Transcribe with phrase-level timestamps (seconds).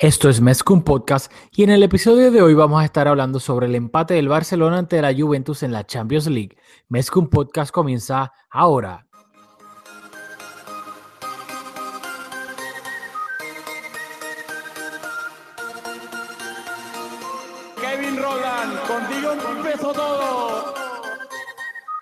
[0.00, 3.66] Esto es Mezcum Podcast y en el episodio de hoy vamos a estar hablando sobre
[3.66, 6.56] el empate del Barcelona ante la Juventus en la Champions League.
[6.88, 9.04] Mezcum Podcast comienza ahora.
[17.80, 20.74] Kevin Roland, contigo empezó todo.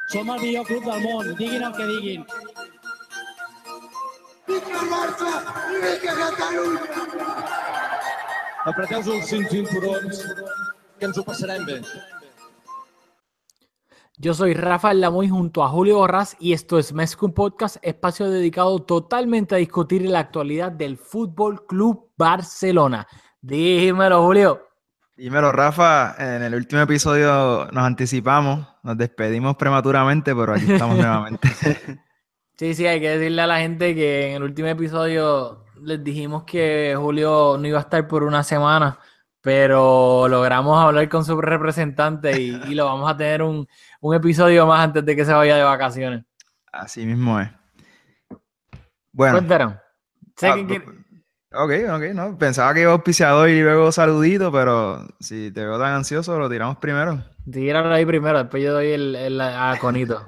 [0.09, 2.27] Som el millor club del món, diguin el que diguin.
[8.67, 10.25] Apreteu-vos els cinc cinturons,
[10.99, 11.77] que ens ho passarem bé.
[14.19, 18.81] Yo soy Rafael Lamoy junto a Julio Borrás y esto es Mezcum Podcast, espacio dedicado
[18.81, 23.07] totalmente a discutir la actualidad del Fútbol Club Barcelona.
[23.41, 24.67] Dímelo, Julio.
[25.17, 26.17] Dímelo, Rafa.
[26.19, 31.49] En el último episodio nos anticipamos, nos despedimos prematuramente, pero aquí estamos nuevamente.
[32.59, 36.45] Sí, sí, hay que decirle a la gente que en el último episodio les dijimos
[36.45, 38.99] que Julio no iba a estar por una semana,
[39.41, 43.67] pero logramos hablar con su representante y, y lo vamos a tener un,
[44.01, 46.25] un episodio más antes de que se vaya de vacaciones.
[46.73, 47.49] Así mismo es.
[49.13, 49.75] Bueno, Cuéntanos.
[50.37, 50.85] Sé ah, que quiere-
[51.53, 52.37] ok, ok, no.
[52.39, 56.77] Pensaba que iba auspiciador y luego saludito, pero si te veo tan ansioso, lo tiramos
[56.79, 57.25] primero.
[57.51, 60.27] tíralo ahí primero, después yo doy el, el a Conito.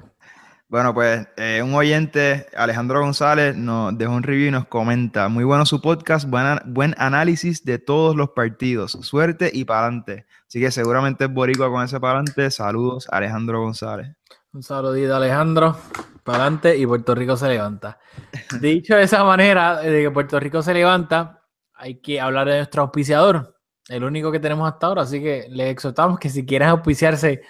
[0.69, 5.43] Bueno, pues eh, un oyente, Alejandro González, nos dejó un review y nos comenta, muy
[5.43, 10.27] bueno su podcast, buena- buen análisis de todos los partidos, suerte y pa'lante.
[10.47, 12.51] Así que seguramente es boricua con ese pa'lante.
[12.51, 14.15] Saludos, Alejandro González.
[14.53, 15.75] Un saludito, Alejandro.
[16.23, 17.97] Para adelante y Puerto Rico se levanta.
[18.61, 21.41] Dicho de esa manera, de que Puerto Rico se levanta,
[21.73, 23.55] hay que hablar de nuestro auspiciador,
[23.87, 25.01] el único que tenemos hasta ahora.
[25.01, 27.41] Así que les exhortamos que si quieren auspiciarse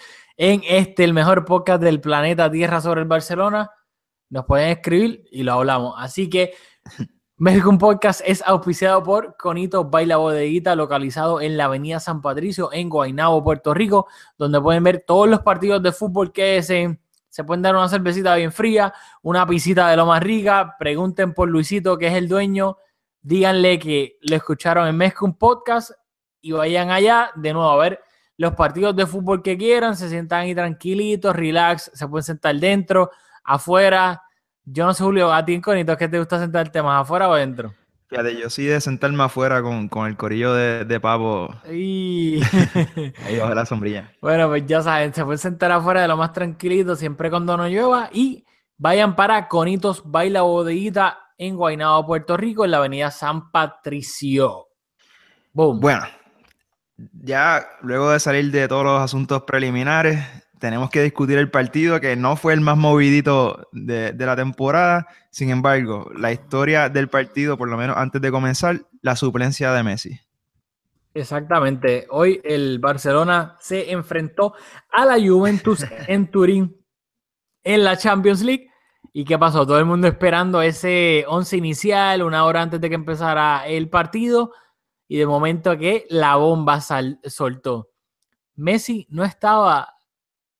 [0.41, 3.71] en este, el mejor podcast del planeta Tierra sobre el Barcelona,
[4.29, 5.95] nos pueden escribir y lo hablamos.
[5.97, 6.53] Así que
[7.35, 12.87] México Podcast es auspiciado por Conito Baila Bodeguita, localizado en la Avenida San Patricio, en
[12.87, 14.07] Guaynabo, Puerto Rico,
[14.37, 17.01] donde pueden ver todos los partidos de fútbol que deseen.
[17.27, 20.77] Se pueden dar una cervecita bien fría, una pisita de lo más rica.
[20.79, 22.77] Pregunten por Luisito, que es el dueño.
[23.21, 25.91] Díganle que lo escucharon en Mezcum Podcast
[26.39, 27.99] y vayan allá de nuevo a ver
[28.39, 29.97] los partidos de fútbol que quieran.
[29.97, 33.11] Se sientan ahí tranquilitos, relax, se pueden sentar dentro,
[33.43, 34.23] afuera.
[34.63, 37.33] Yo no sé, Julio, a ti en Conito, ¿qué te gusta sentarte más, afuera o
[37.33, 37.73] adentro?
[38.07, 42.39] Fíjate, yo sí de sentarme afuera con, con el corillo de, de pavo Y...
[43.25, 44.13] ahí bajo la sombrilla.
[44.21, 47.67] Bueno, pues ya saben, se pueden sentar afuera de lo más tranquilito, siempre cuando no
[47.67, 48.09] llueva.
[48.13, 48.45] Y
[48.77, 54.67] vayan para Conitos Baila Bodeguita en Guaynabo, Puerto Rico, en la avenida San Patricio.
[55.51, 55.81] Boom.
[55.81, 56.05] Bueno,
[57.13, 60.25] ya luego de salir de todos los asuntos preliminares,
[60.59, 65.07] tenemos que discutir el partido que no fue el más movidito de, de la temporada.
[65.31, 69.83] Sin embargo, la historia del partido, por lo menos antes de comenzar, la suplencia de
[69.83, 70.19] Messi.
[71.13, 72.05] Exactamente.
[72.09, 74.53] Hoy el Barcelona se enfrentó
[74.91, 76.75] a la Juventus en Turín
[77.63, 78.67] en la Champions League.
[79.11, 79.65] ¿Y qué pasó?
[79.65, 84.53] Todo el mundo esperando ese once inicial, una hora antes de que empezara el partido.
[85.09, 87.89] Y de momento que la bomba sal- soltó.
[88.55, 89.95] Messi no estaba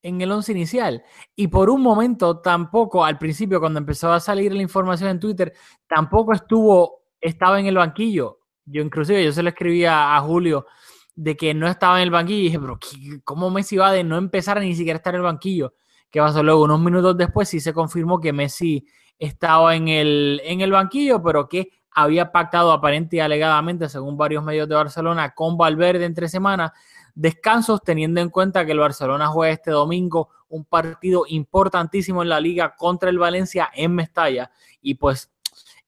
[0.02, 1.04] en el once inicial.
[1.36, 5.54] Y por un momento tampoco, al principio, cuando empezó a salir la información en Twitter,
[5.88, 8.40] tampoco estuvo, estaba en el banquillo.
[8.66, 10.66] Yo inclusive, yo se lo escribía a Julio
[11.16, 14.04] de que no estaba en el banquillo y dije, pero ¿qué- ¿cómo Messi va de
[14.04, 15.74] no empezar a ni siquiera estar en el banquillo?
[16.10, 16.64] ¿Qué pasó luego?
[16.64, 18.86] Unos minutos después sí se confirmó que Messi
[19.20, 24.44] estaba en el, en el banquillo, pero que había pactado aparente y alegadamente, según varios
[24.44, 26.72] medios de Barcelona, con Valverde entre semanas,
[27.16, 32.40] descansos, teniendo en cuenta que el Barcelona juega este domingo un partido importantísimo en la
[32.40, 34.52] liga contra el Valencia en Mestalla.
[34.82, 35.32] Y pues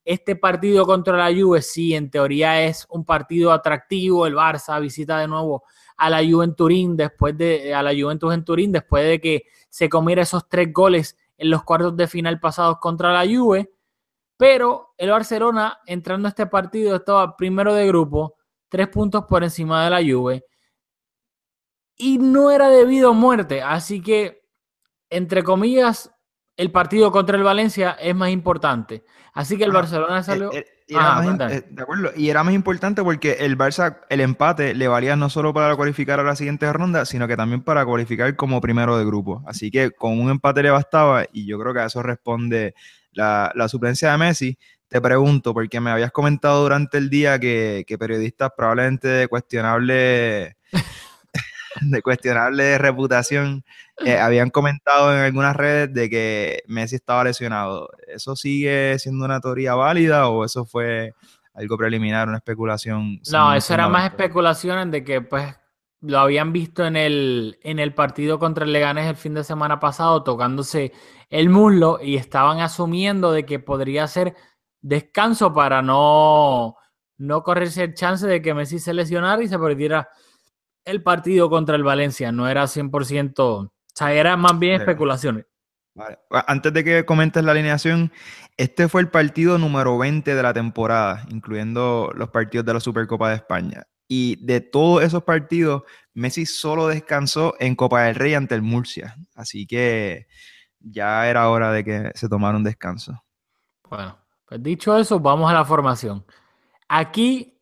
[0.04, 4.26] este partido contra la Juve sí, en teoría es un partido atractivo.
[4.26, 5.64] El Barça visita de nuevo
[5.98, 9.44] a la Juve en Turín después de a la Juventus en Turín después de que
[9.70, 13.72] se comiera esos tres goles en los cuartos de final pasados contra la Juve.
[14.42, 18.38] Pero el Barcelona entrando a este partido estaba primero de grupo,
[18.70, 20.44] tres puntos por encima de la Juve
[21.96, 23.62] y no era debido a muerte.
[23.62, 24.42] Así que,
[25.12, 26.10] entre comillas,
[26.58, 29.04] el partido contra el Valencia es más importante.
[29.32, 29.74] Así que el.
[29.74, 30.52] Barcelona salió...
[30.54, 31.56] Eh, eh, y era Ajá, más im- cuéntame.
[31.58, 35.30] eh, de acuerdo, y era más importante porque el Barça, el empate le valía no
[35.30, 39.06] solo para cualificar a la siguiente ronda, sino que también para cualificar como primero de
[39.06, 39.44] grupo.
[39.46, 42.74] Así que con un empate le bastaba y yo creo que a eso responde
[43.14, 44.58] la, la suplencia de Messi.
[44.88, 50.58] Te pregunto, porque me habías comentado durante el día que, que periodistas probablemente de cuestionable,
[51.82, 53.64] de cuestionable reputación
[54.06, 57.90] eh, habían comentado en algunas redes de que Messi estaba lesionado.
[58.08, 61.14] ¿Eso sigue siendo una teoría válida o eso fue
[61.54, 63.22] algo preliminar, una especulación?
[63.32, 65.56] No, eso era más especulaciones de que pues
[66.02, 69.80] lo habían visto en el, en el partido contra el Leganés el fin de semana
[69.80, 70.92] pasado tocándose
[71.30, 74.36] el muslo y estaban asumiendo de que podría ser
[74.82, 76.76] descanso para no,
[77.18, 80.10] no correrse el chance de que Messi se lesionara y se perdiera
[80.84, 82.32] el partido contra el Valencia.
[82.32, 85.46] No era 100%, o sea, era más bien especulaciones.
[85.94, 86.18] Vale.
[86.48, 88.12] Antes de que comentes la alineación,
[88.58, 93.30] este fue el partido número 20 de la temporada, incluyendo los partidos de la Supercopa
[93.30, 93.84] de España.
[94.14, 99.16] Y de todos esos partidos, Messi solo descansó en Copa del Rey ante el Murcia.
[99.36, 100.28] Así que
[100.82, 103.24] ya era hora de que se tomara un descanso.
[103.90, 106.26] Bueno, pues dicho eso, vamos a la formación.
[106.90, 107.58] Aquí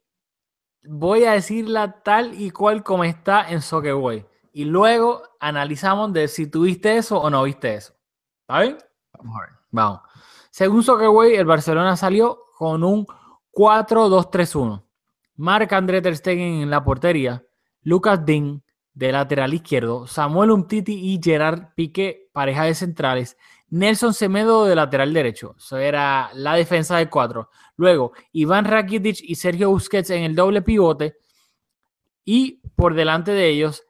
[0.81, 4.25] voy a decirla tal y cual como está en Soccerway.
[4.51, 7.93] Y luego analizamos de si tuviste eso o no viste eso.
[8.41, 8.77] ¿Está bien?
[9.15, 9.49] Vamos a ver.
[9.69, 10.01] Vamos.
[10.49, 13.05] Según Soccerway, el Barcelona salió con un
[13.53, 14.88] 4-2-3-1.
[15.39, 17.45] Marc André Ter Stegen en la portería,
[17.83, 18.61] Lucas Dean
[18.93, 23.37] de lateral izquierdo, Samuel Umtiti y Gerard Piqué, pareja de centrales,
[23.69, 25.55] Nelson Semedo de lateral derecho.
[25.57, 27.49] Eso era la defensa de cuatro.
[27.77, 31.15] Luego, Iván Rakitic y Sergio Busquets en el doble pivote.
[32.25, 33.85] Y por delante de ellos,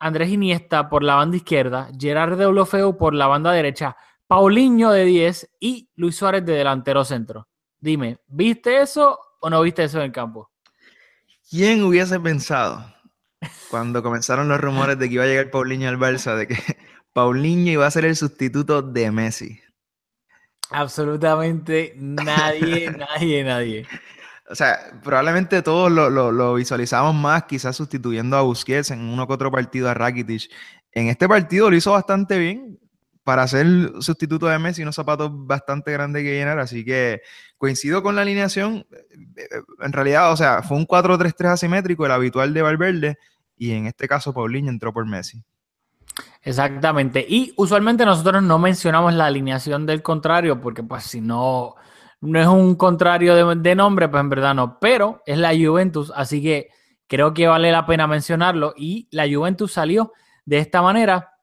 [0.00, 3.96] Andrés Iniesta por la banda izquierda, Gerard Deulofeu por la banda derecha,
[4.26, 7.46] Paulinho de 10 y Luis Suárez de delantero centro.
[7.78, 10.50] Dime, ¿viste eso o no viste eso en el campo?
[11.50, 12.94] ¿Quién hubiese pensado
[13.70, 16.56] cuando comenzaron los rumores de que iba a llegar Paulinho al Barça, de que
[17.12, 19.60] Paulinho iba a ser el sustituto de Messi?
[20.70, 23.86] Absolutamente nadie, nadie, nadie.
[24.50, 29.26] O sea, probablemente todos lo, lo- lo visualizamos más, quizás sustituyendo a Busquets en uno
[29.26, 30.50] que otro partido a Rakitic.
[30.92, 32.78] En este partido lo hizo bastante bien
[33.24, 33.66] para ser
[34.00, 37.20] sustituto de Messi, unos zapatos bastante grandes que llenar, así que
[37.58, 38.86] coincido con la alineación.
[39.36, 39.46] eh,
[39.80, 43.18] En realidad, o sea, fue un 4-3-3 asimétrico, el habitual de Valverde,
[43.56, 45.42] y en este caso Paulinho entró por Messi.
[46.42, 47.24] Exactamente.
[47.28, 51.74] Y usualmente nosotros no mencionamos la alineación del contrario, porque pues si no,
[52.20, 54.78] no es un contrario de, de nombre, pues en verdad no.
[54.80, 56.68] Pero es la Juventus, así que
[57.06, 58.74] creo que vale la pena mencionarlo.
[58.76, 60.12] Y la Juventus salió
[60.44, 61.34] de esta manera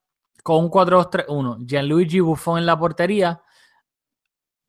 [0.44, 1.66] con un 4-2-3-1.
[1.66, 3.42] Gianluigi Buffon en la portería,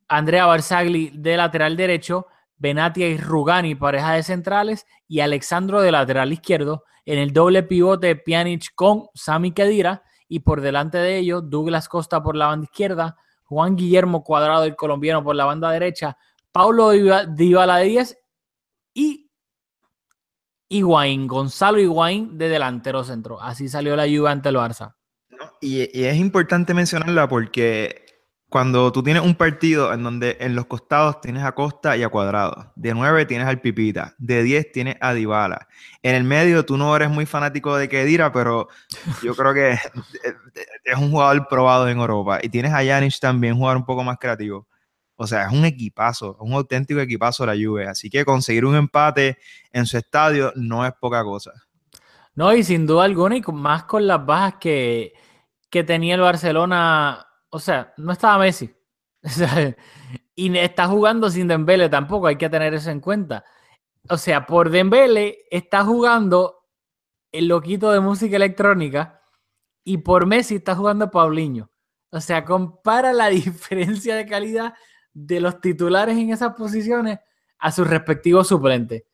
[0.08, 2.26] Andrea Barzagli de lateral derecho,
[2.56, 6.84] Benatia y Rugani, pareja de centrales, y Alexandro de lateral izquierdo.
[7.04, 12.22] En el doble pivote, Pjanic con Sami Khedira, y por delante de ellos, Douglas Costa
[12.22, 16.16] por la banda izquierda, Juan Guillermo Cuadrado, el colombiano, por la banda derecha,
[16.50, 18.18] Paulo Dybala de 10
[18.94, 19.30] y
[20.68, 23.40] Higuaín, Gonzalo Higuaín de delantero centro.
[23.40, 24.94] Así salió la Juve ante el Barça.
[25.60, 28.05] y es importante mencionarla porque
[28.48, 32.08] cuando tú tienes un partido en donde en los costados tienes a Costa y a
[32.08, 35.66] Cuadrado, de 9 tienes al Pipita, de 10 tienes a Dybala.
[36.02, 38.68] En el medio tú no eres muy fanático de Kedira, pero
[39.23, 39.73] yo creo que
[40.85, 42.38] es un jugador probado en Europa.
[42.42, 44.68] Y tienes a Janic también, un jugador un poco más creativo.
[45.16, 47.88] O sea, es un equipazo, un auténtico equipazo la Juve.
[47.88, 49.38] Así que conseguir un empate
[49.73, 51.52] en su estadio no es poca cosa.
[52.35, 55.14] No, y sin duda alguna, y más con las bajas que,
[55.70, 57.25] que tenía el Barcelona.
[57.56, 58.70] O sea, no estaba Messi.
[59.25, 59.75] O sea,
[60.36, 63.44] y está jugando sin Dembele tampoco, hay que tener eso en cuenta.
[64.10, 66.58] O sea, por Dembele está jugando
[67.32, 69.22] el loquito de música electrónica
[69.82, 71.70] y por Messi está jugando Paulinho.
[72.10, 74.75] O sea, compara la diferencia de calidad
[75.14, 77.18] de los titulares en esas posiciones
[77.58, 79.04] a sus respectivos suplentes.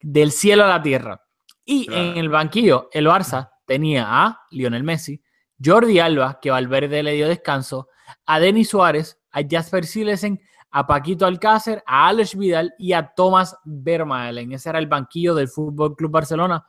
[0.00, 1.20] Del cielo a la tierra.
[1.64, 2.02] Y Claro.
[2.02, 5.20] en el banquillo, el Barça tenía a Lionel Messi,
[5.62, 7.88] Jordi Alba, que Valverde le dio descanso,
[8.26, 10.40] a Denis Suárez, a Jasper Silesen,
[10.70, 14.52] a Paquito Alcácer, a Alex Vidal y a Thomas Vermaelen.
[14.52, 16.66] Ese era el banquillo del Fútbol Club Barcelona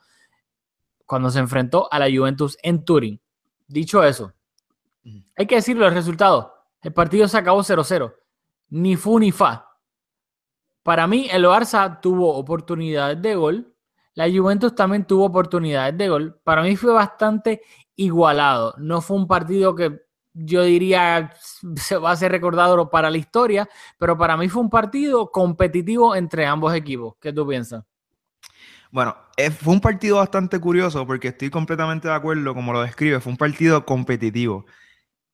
[1.06, 3.22] cuando se enfrentó a la Juventus en Turín.
[3.68, 4.34] Dicho eso,
[5.06, 5.24] Ujú.
[5.38, 6.48] hay que decir los resultados.
[6.82, 8.14] El partido se acabó 0-0.
[8.70, 9.70] Ni fu ni fa.
[10.84, 13.74] Para mí, el Barça tuvo oportunidades de gol.
[14.16, 16.42] La Juventus también tuvo oportunidades de gol.
[16.44, 17.62] Para mí fue bastante
[17.96, 18.76] igualado.
[18.78, 20.02] No fue un partido que
[20.34, 21.32] yo diría,
[21.76, 26.16] se va a ser recordado para la historia, pero para mí fue un partido competitivo
[26.16, 27.16] entre ambos equipos.
[27.20, 27.84] ¿Qué tú piensas?
[28.92, 33.20] Bueno, eh, fue un partido bastante curioso porque estoy completamente de acuerdo como lo describe,
[33.20, 34.66] fue un partido competitivo.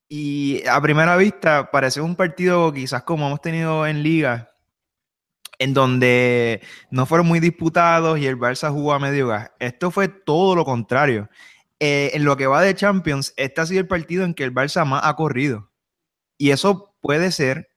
[0.08, 4.50] Y a primera vista parece un partido quizás como hemos tenido en liga,
[5.58, 9.52] en donde no fueron muy disputados y el Barça jugó a medio gas.
[9.58, 11.28] Esto fue todo lo contrario.
[11.80, 14.54] Eh, en lo que va de Champions, este ha sido el partido en que el
[14.54, 15.70] Barça más ha corrido.
[16.38, 17.70] Y eso puede ser,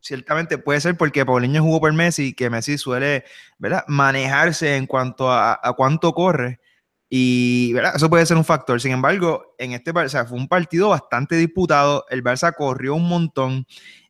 [0.00, 3.24] ciertamente puede ser porque Paulinho jugó por Messi, que Messi suele
[3.58, 3.84] ¿verdad?
[3.88, 6.60] manejarse en cuanto a, a cuánto corre.
[7.08, 8.80] Y eso puede ser un factor.
[8.80, 12.04] Sin embargo, en este Barça fue un partido bastante disputado.
[12.10, 13.66] El Barça corrió un montón.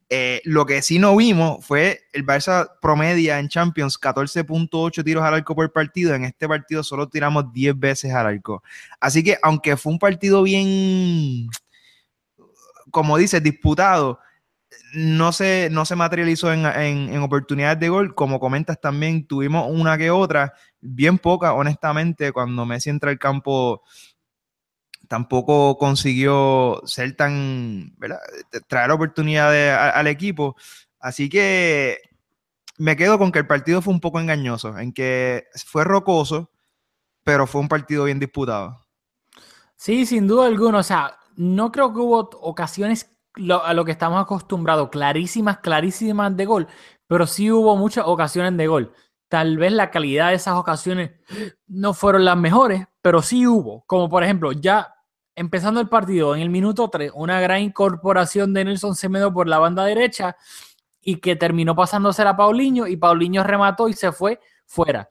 [0.09, 5.35] Eh, lo que sí no vimos fue el Barça promedia en Champions 14.8 tiros al
[5.35, 6.15] arco por partido.
[6.15, 8.63] En este partido solo tiramos 10 veces al arco.
[9.01, 11.49] Así que, aunque fue un partido bien,
[12.91, 14.21] como dices, disputado,
[14.95, 18.15] no se, no se materializó en, en- en oportunidades de gol.
[18.15, 23.83] Como comentas también, tuvimos una que otra, bien poca, honestamente, cuando Messi entra al campo
[25.09, 28.19] tampoco consiguió ser tan, ¿verdad?
[28.69, 30.57] traer oportunidades al equipo.
[30.99, 31.99] Así que
[32.79, 36.51] me quedo con que el partido fue un poco engañoso, en que fue rocoso,
[37.25, 38.87] pero fue un partido bien disputado.
[39.77, 40.79] Sí, sin duda alguna.
[40.79, 43.11] O sea, no creo que hubo ocasiones
[43.63, 46.67] a lo que estamos acostumbrados, clarísimas, clarísimas de gol,
[47.07, 48.93] pero sí hubo muchas ocasiones de gol.
[49.29, 51.11] Tal vez la calidad de esas ocasiones
[51.67, 53.85] no fueron las mejores, pero sí hubo.
[53.87, 54.96] Como por ejemplo, ya
[55.37, 59.59] empezando el partido en el minuto 3, una gran incorporación de Nelson Semedo por la
[59.59, 60.37] banda derecha
[61.01, 65.09] y que terminó pasándose a Paulinho y Paulinho remató y se fue fuera.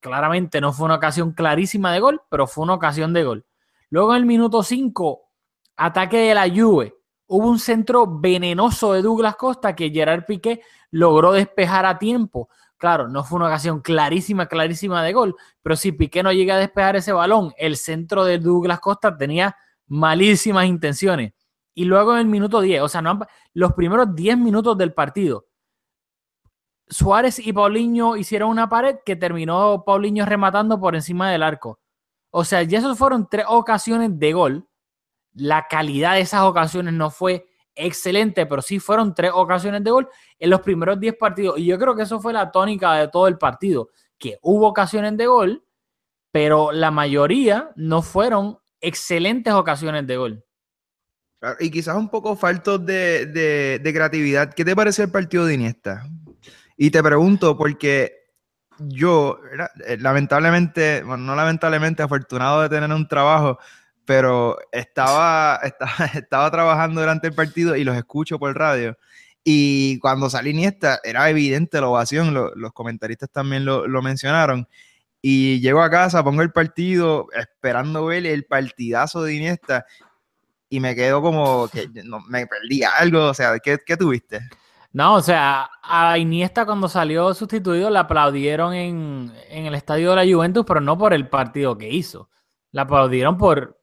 [0.00, 3.46] Claramente no fue una ocasión clarísima de gol, pero fue una ocasión de gol.
[3.88, 5.30] Luego en el minuto 5,
[5.76, 6.96] ataque de la Juve.
[7.26, 12.48] Hubo un centro venenoso de Douglas Costa que Gerard Piqué logró despejar a tiempo.
[12.80, 16.58] Claro, no fue una ocasión clarísima, clarísima de gol, pero si Piqué no llega a
[16.58, 19.54] despejar ese balón, el centro de Douglas Costa tenía
[19.86, 21.34] malísimas intenciones.
[21.74, 23.02] Y luego en el minuto 10, o sea,
[23.52, 25.44] los primeros 10 minutos del partido,
[26.88, 31.80] Suárez y Paulinho hicieron una pared que terminó Paulinho rematando por encima del arco.
[32.30, 34.68] O sea, ya esos fueron tres ocasiones de gol.
[35.34, 40.08] La calidad de esas ocasiones no fue excelente, pero sí fueron tres ocasiones de gol
[40.38, 41.58] en los primeros 10 partidos.
[41.58, 45.16] Y yo creo que eso fue la tónica de todo el partido, que hubo ocasiones
[45.16, 45.64] de gol,
[46.32, 50.44] pero la mayoría no fueron excelentes ocasiones de gol.
[51.40, 54.52] Claro, Y quizás un poco faltos de, de- creatividad.
[54.52, 56.02] ¿Qué te pareció el partido de Iniesta?
[56.76, 58.12] Y te pregunto porque
[58.78, 59.38] yo.
[59.86, 63.58] Eh, lamentablemente, bueno, no lamentablemente, afortunado de tener un trabajo,
[64.04, 68.96] pero estaba, estaba, estaba trabajando durante el partido y los escucho por radio.
[69.42, 74.68] Y cuando salí Iniesta, era evidente la ovación, lo- los comentaristas también lo, lo mencionaron.
[75.22, 79.84] Y llego a casa, pongo el partido, esperando ver el partidazo de Iniesta,
[80.68, 83.26] y me quedo como que no, me perdí algo.
[83.26, 84.40] O sea, ¿qué, qué tuviste?
[84.92, 90.16] No, o sea, a Iniesta cuando salió sustituido le aplaudieron en, en el estadio de
[90.24, 92.28] la Juventus, pero no por el partido que hizo.
[92.72, 93.79] Le aplaudieron por,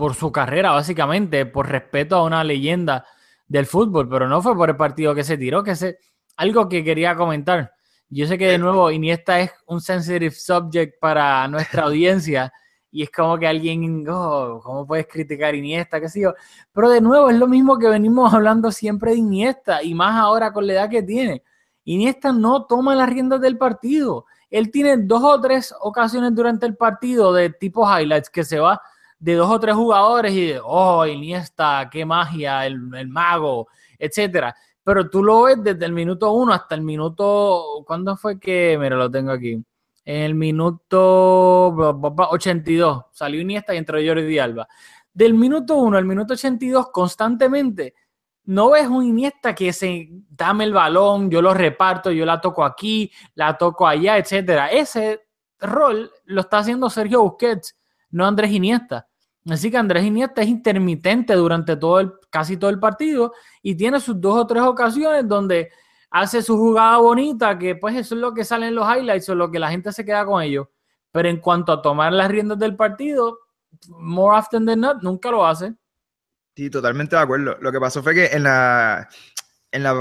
[0.00, 3.04] por su carrera, básicamente, por respeto a una leyenda
[3.46, 5.98] del fútbol, pero no fue por el partido que se tiró, que se...
[6.38, 7.74] Algo que quería comentar.
[8.08, 12.50] Yo sé que de nuevo Iniesta es un sensitive subject para nuestra audiencia
[12.90, 16.00] y es como que alguien, oh, ¿cómo puedes criticar Iniesta?
[16.00, 16.32] ¿Qué sé yo?
[16.72, 20.50] Pero de nuevo es lo mismo que venimos hablando siempre de Iniesta y más ahora
[20.50, 21.42] con la edad que tiene.
[21.84, 24.24] Iniesta no toma las riendas del partido.
[24.48, 28.80] Él tiene dos o tres ocasiones durante el partido de tipo highlights que se va
[29.20, 34.54] de dos o tres jugadores y de, oh, Iniesta, qué magia, el, el mago, etcétera.
[34.82, 38.76] Pero tú lo ves desde el minuto uno hasta el minuto, ¿cuándo fue que?
[38.80, 39.62] Mira, lo tengo aquí.
[40.04, 44.66] En el minuto bla, bla, bla, 82 salió Iniesta y entró Jordi Alba.
[45.12, 47.94] Del minuto 1 al minuto 82 constantemente
[48.44, 52.64] no ves un Iniesta que se dame el balón, yo lo reparto, yo la toco
[52.64, 54.68] aquí, la toco allá, etcétera.
[54.68, 55.20] Ese
[55.60, 57.78] rol lo está haciendo Sergio Busquets,
[58.10, 59.06] no Andrés Iniesta.
[59.48, 63.32] Así que Andrés Iniesta es intermitente durante todo el, casi todo el partido
[63.62, 65.70] y tiene sus dos o tres ocasiones donde
[66.10, 69.34] hace su jugada bonita, que pues eso es lo que sale en los highlights o
[69.34, 70.66] lo que la gente se queda con ellos.
[71.12, 73.38] Pero en cuanto a tomar las riendas del partido,
[73.88, 75.74] more often than not, nunca lo hace.
[76.54, 77.56] Sí, totalmente de acuerdo.
[77.60, 79.08] Lo que pasó fue que en la.
[79.72, 79.92] En la,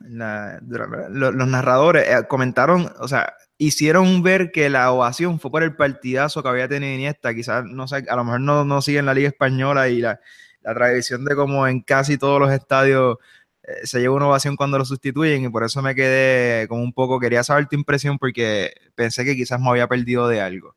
[0.00, 5.74] en los narradores eh, comentaron, o sea, hicieron ver que la ovación fue por el
[5.74, 7.34] partidazo que había tenido Iniesta.
[7.34, 10.20] Quizás, no sé, a lo mejor no, no siguen la Liga Española y la,
[10.62, 13.18] la tradición de como en casi todos los estadios
[13.62, 16.92] eh, se lleva una ovación cuando lo sustituyen y por eso me quedé como un
[16.92, 20.74] poco, quería saber tu impresión porque pensé que quizás me había perdido de algo.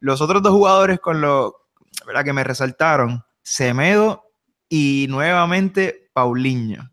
[0.00, 1.68] Los otros dos jugadores con lo
[2.06, 2.24] ¿verdad?
[2.24, 4.30] que me resaltaron, Semedo
[4.68, 6.90] y nuevamente Paulinho.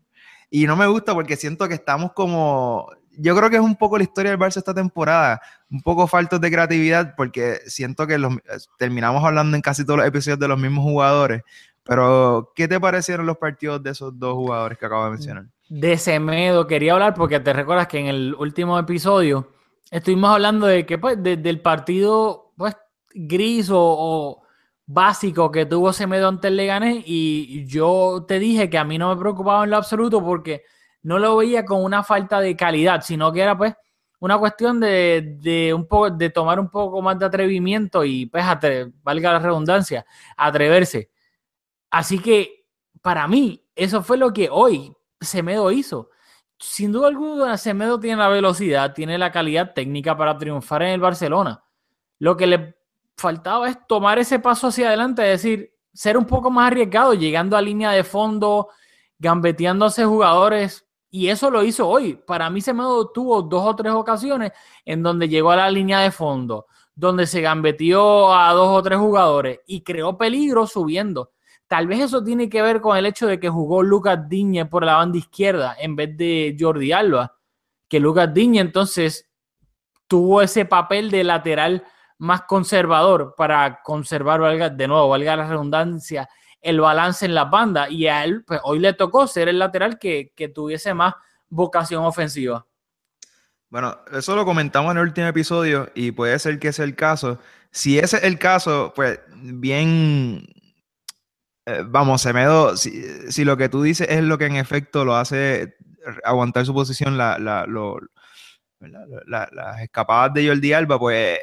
[0.54, 3.96] Y no me gusta porque siento que estamos como, yo creo que es un poco
[3.96, 5.40] la historia del Barça esta temporada,
[5.70, 8.34] un poco faltos de creatividad porque siento que los,
[8.78, 11.42] terminamos hablando en casi todos los episodios de los mismos jugadores.
[11.84, 15.46] Pero, ¿qué te parecieron los partidos de esos dos jugadores que acabo de mencionar?
[15.70, 19.48] De Semedo quería hablar porque te recuerdas que en el último episodio
[19.90, 22.76] estuvimos hablando de que pues de- del partido pues
[23.14, 24.41] gris o
[24.86, 29.14] básico que tuvo Semedo ante el Leganés y yo te dije que a mí no
[29.14, 30.64] me preocupaba en lo absoluto porque
[31.02, 33.74] no lo veía con una falta de calidad, sino que era pues
[34.20, 38.44] una cuestión de, de un poco de tomar un poco más de atrevimiento y pues
[39.02, 41.10] valga la redundancia, atreverse.
[41.90, 42.66] Así que
[43.00, 46.10] para mí eso fue lo que hoy Semedo hizo.
[46.58, 51.00] Sin duda alguna, Semedo tiene la velocidad, tiene la calidad técnica para triunfar en el
[51.00, 51.64] Barcelona.
[52.20, 52.76] Lo que le
[53.22, 57.56] faltaba es tomar ese paso hacia adelante, es decir, ser un poco más arriesgado, llegando
[57.56, 58.68] a línea de fondo,
[59.18, 60.84] gambeteando a jugadores.
[61.08, 62.14] Y eso lo hizo hoy.
[62.14, 64.52] Para mí, Semedo tuvo dos o tres ocasiones
[64.84, 68.98] en donde llegó a la línea de fondo, donde se gambeteó a dos o tres
[68.98, 71.30] jugadores y creó peligro subiendo.
[71.68, 74.84] Tal vez eso tiene que ver con el hecho de que jugó Lucas Diñe por
[74.84, 77.36] la banda izquierda en vez de Jordi Alba,
[77.88, 79.30] que Lucas Diñe entonces
[80.08, 81.84] tuvo ese papel de lateral
[82.22, 86.28] más conservador para conservar, valga, de nuevo, valga la redundancia,
[86.60, 87.90] el balance en la banda.
[87.90, 91.14] Y a él, pues hoy le tocó ser el lateral que, que tuviese más
[91.48, 92.64] vocación ofensiva.
[93.68, 97.40] Bueno, eso lo comentamos en el último episodio y puede ser que sea el caso.
[97.72, 100.46] Si ese es el caso, pues bien,
[101.66, 103.02] eh, vamos, Semedo, si,
[103.32, 105.74] si lo que tú dices es lo que en efecto lo hace
[106.22, 107.66] aguantar su posición, la, la-
[109.52, 111.38] las escapadas de Jordi Alba, pues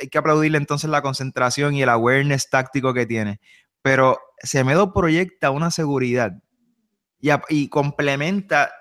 [0.00, 3.40] hay que aplaudirle entonces la concentración y el awareness táctico que tiene.
[3.82, 6.32] Pero Semedo proyecta una seguridad
[7.48, 8.72] y complementa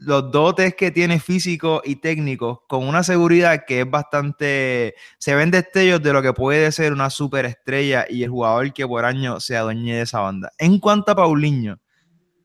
[0.00, 4.94] los dotes que tiene físico y técnico con una seguridad que es bastante.
[5.18, 9.04] Se ven destellos de lo que puede ser una superestrella y el jugador que por
[9.04, 10.52] año se adueñe de esa banda.
[10.56, 11.80] En cuanto a Paulinho,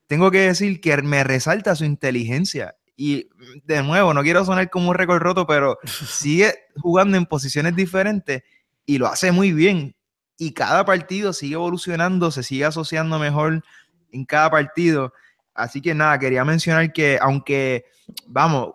[0.08, 2.76] tengo que decir que me resalta su inteligencia.
[2.95, 3.29] Y
[3.65, 5.77] de nuevo, no quiero sonar como un récord roto, pero
[6.08, 8.43] sigue jugando en posiciones diferentes
[8.86, 9.95] y lo hace muy bien.
[10.38, 13.63] Y cada partido sigue evolucionando, se sigue asociando mejor
[14.12, 15.13] en cada partido.
[15.53, 17.86] Así que nada, quería mencionar que aunque,
[18.27, 18.73] vamos,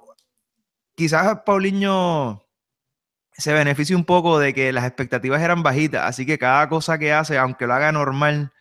[0.94, 2.42] quizás Paulinho
[3.32, 7.12] se beneficia un poco de que las expectativas eran bajitas, así que cada cosa que
[7.12, 8.52] hace, aunque lo haga normal,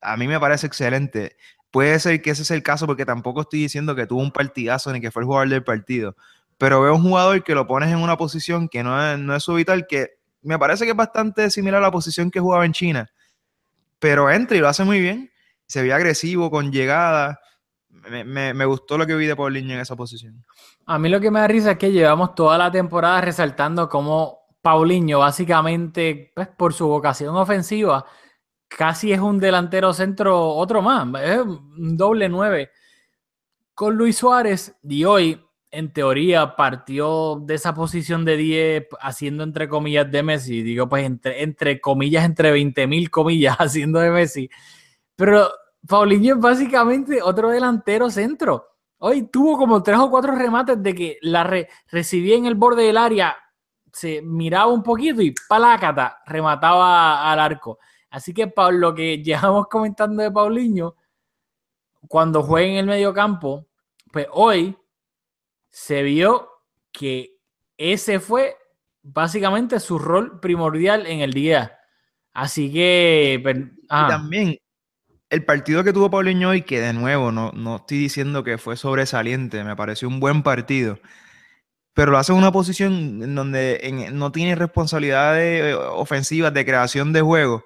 [0.00, 1.36] a mí me parece excelente.
[1.76, 4.90] Puede ser que ese es el caso porque tampoco estoy diciendo que tuvo un partidazo
[4.94, 6.16] ni que fue el jugador del partido,
[6.56, 9.42] pero veo un jugador que lo pones en una posición que no es, no es
[9.42, 12.72] su vital, que me parece que es bastante similar a la posición que jugaba en
[12.72, 13.10] China,
[13.98, 15.30] pero entra y lo hace muy bien,
[15.66, 17.40] se ve agresivo, con llegada,
[17.90, 20.46] me, me- me gustó lo que vi de Paulinho en esa posición.
[20.86, 24.46] A mí lo que me da risa es que llevamos toda la temporada resaltando cómo
[24.62, 28.06] Paulinho, básicamente, pues, por su vocación ofensiva,
[28.68, 32.70] casi es un delantero centro, otro más, es un doble nueve.
[33.74, 39.68] Con Luis Suárez, y hoy, en teoría, partió de esa posición de 10, haciendo entre
[39.68, 44.48] comillas de Messi, digo, pues entre, entre comillas, entre 20 mil comillas, haciendo de Messi.
[45.14, 45.50] Pero
[45.86, 48.66] Paulinho es básicamente otro delantero centro.
[48.98, 52.84] Hoy tuvo como tres o cuatro remates de que la re- recibía en el borde
[52.84, 53.36] del área,
[53.92, 57.78] se miraba un poquito y palácata, remataba al arco.
[58.16, 60.96] Así que pa- lo que llevamos comentando de Paulinho,
[62.08, 63.66] cuando juega en el medio campo,
[64.10, 64.74] pues hoy
[65.68, 66.48] se vio
[66.90, 67.36] que
[67.76, 68.56] ese fue
[69.02, 71.78] básicamente su rol primordial en el día.
[72.32, 73.42] Así que...
[73.44, 74.56] Y ah, también
[75.28, 78.78] el partido que tuvo Paulinho hoy, que de nuevo no, no estoy diciendo que fue
[78.78, 80.98] sobresaliente, me pareció un buen partido,
[81.92, 87.12] pero lo hace en una posición en donde no tiene responsabilidades eh, ofensivas de creación
[87.12, 87.64] de juego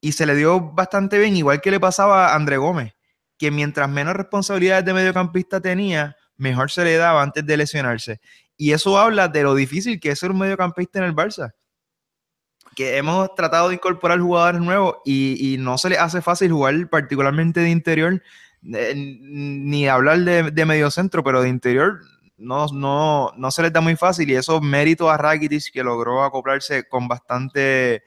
[0.00, 2.94] y se le dio bastante bien, igual que le pasaba a André Gómez,
[3.38, 8.20] que mientras menos responsabilidades de mediocampista tenía, mejor se le daba antes de lesionarse.
[8.56, 11.52] Y eso habla de lo difícil que es ser un mediocampista en el Barça
[12.76, 16.88] que hemos tratado de incorporar jugadores nuevos y, y no se les hace fácil jugar
[16.90, 18.22] particularmente de interior,
[18.74, 22.00] eh, ni hablar de, de medio centro, pero de interior
[22.36, 26.22] no, no, no se les da muy fácil y eso mérito a Rakitic que logró
[26.22, 28.04] acoplarse con bastante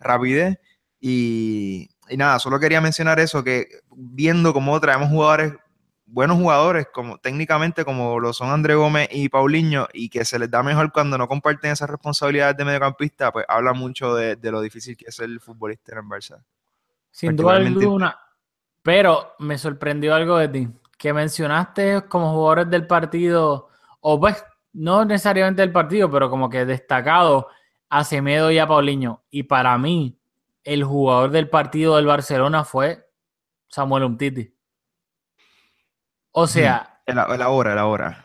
[0.00, 0.58] rapidez
[1.00, 5.54] y, y nada, solo quería mencionar eso, que viendo cómo traemos jugadores,
[6.06, 10.50] buenos jugadores, como técnicamente como lo son André Gómez y Paulinho, y que se les
[10.50, 14.60] da mejor cuando no comparten esas responsabilidades de mediocampista, pues habla mucho de, de lo
[14.60, 16.42] difícil que es el futbolista en el Barça.
[17.10, 18.18] Sin duda Particularmente- alguna.
[18.82, 23.68] Pero me sorprendió algo de ti, que mencionaste como jugadores del partido,
[24.00, 27.48] o pues, no necesariamente del partido, pero como que destacado
[27.88, 29.22] a Semedo y a Paulinho.
[29.28, 30.16] Y para mí,
[30.66, 33.08] el jugador del partido del Barcelona fue
[33.68, 34.52] Samuel Umtiti.
[36.32, 38.24] O sea, El, el ahora, el ahora.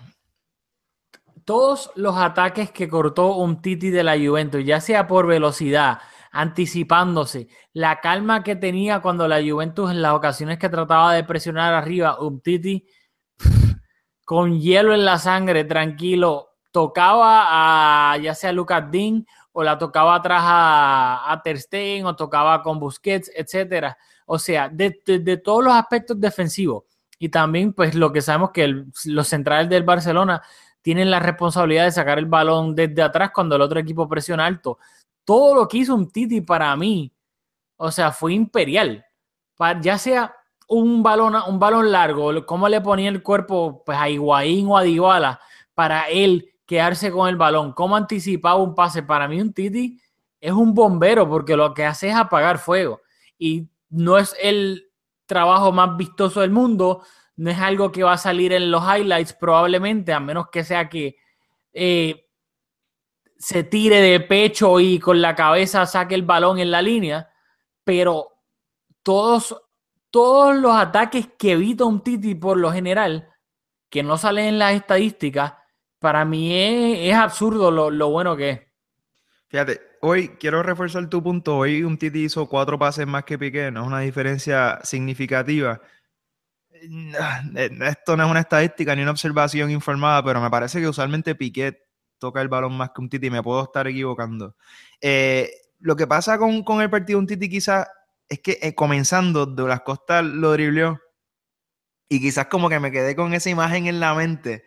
[1.46, 6.00] todos los ataques que cortó un Titi de la Juventus, ya sea por velocidad,
[6.32, 11.74] anticipándose, la calma que tenía cuando la Juventus en las ocasiones que trataba de presionar
[11.74, 12.86] arriba, un Titi
[14.26, 20.16] con hielo en la sangre, tranquilo, tocaba a ya sea Lucas Dean o la tocaba
[20.16, 21.60] atrás a, a Ter
[22.06, 23.98] o tocaba con Busquets, etcétera.
[24.26, 26.84] O sea, de, de- todos los aspectos defensivos
[27.20, 30.42] y también pues lo que sabemos que los centrales del Barcelona
[30.82, 34.80] tienen la responsabilidad de sacar el balón desde atrás cuando el otro equipo presiona alto.
[35.24, 37.12] Todo lo que hizo un Titi para mí,
[37.78, 39.06] o sea, fue imperial.
[39.82, 40.34] Ya sea
[40.68, 44.82] un balón, un balón largo, cómo le ponía el cuerpo pues, a Higuaín o a
[44.84, 45.40] Dybala
[45.76, 49.04] para él quedarse con el balón, cómo anticipaba un pase.
[49.04, 50.00] Para mí un Titi
[50.40, 53.02] es un bombero porque lo que hace es apagar fuego
[53.38, 54.90] y no es el
[55.26, 57.04] trabajo más vistoso del mundo,
[57.36, 60.88] no es algo que va a salir en los highlights probablemente, a menos que sea
[60.88, 61.18] que
[61.74, 62.30] eh,
[63.38, 67.30] se tire de pecho y con la cabeza saque el balón en la línea,
[67.84, 68.30] pero
[69.04, 69.62] todos,
[70.10, 73.28] todos los ataques que evita un Titi por lo general,
[73.90, 75.56] que no salen en las estadísticas,
[76.02, 78.62] para mí es, es absurdo lo, lo bueno que es.
[79.48, 81.58] Fíjate, hoy quiero reforzar tu punto.
[81.58, 85.80] Hoy un Titi hizo cuatro pases más que Piqué, no es una diferencia significativa.
[86.72, 91.36] Eh, Esto no es una estadística ni una observación informada, pero me parece que usualmente
[91.36, 91.84] Piqué
[92.18, 93.30] toca el balón más que un Titi.
[93.30, 94.56] Me puedo estar equivocando.
[95.00, 97.88] Eh, lo que pasa con, con el partido de un Titi quizás
[98.28, 101.00] es que eh, comenzando, Douglas Costa lo dribleó
[102.10, 104.64] y quizás como que me quedé con esa imagen en la mente.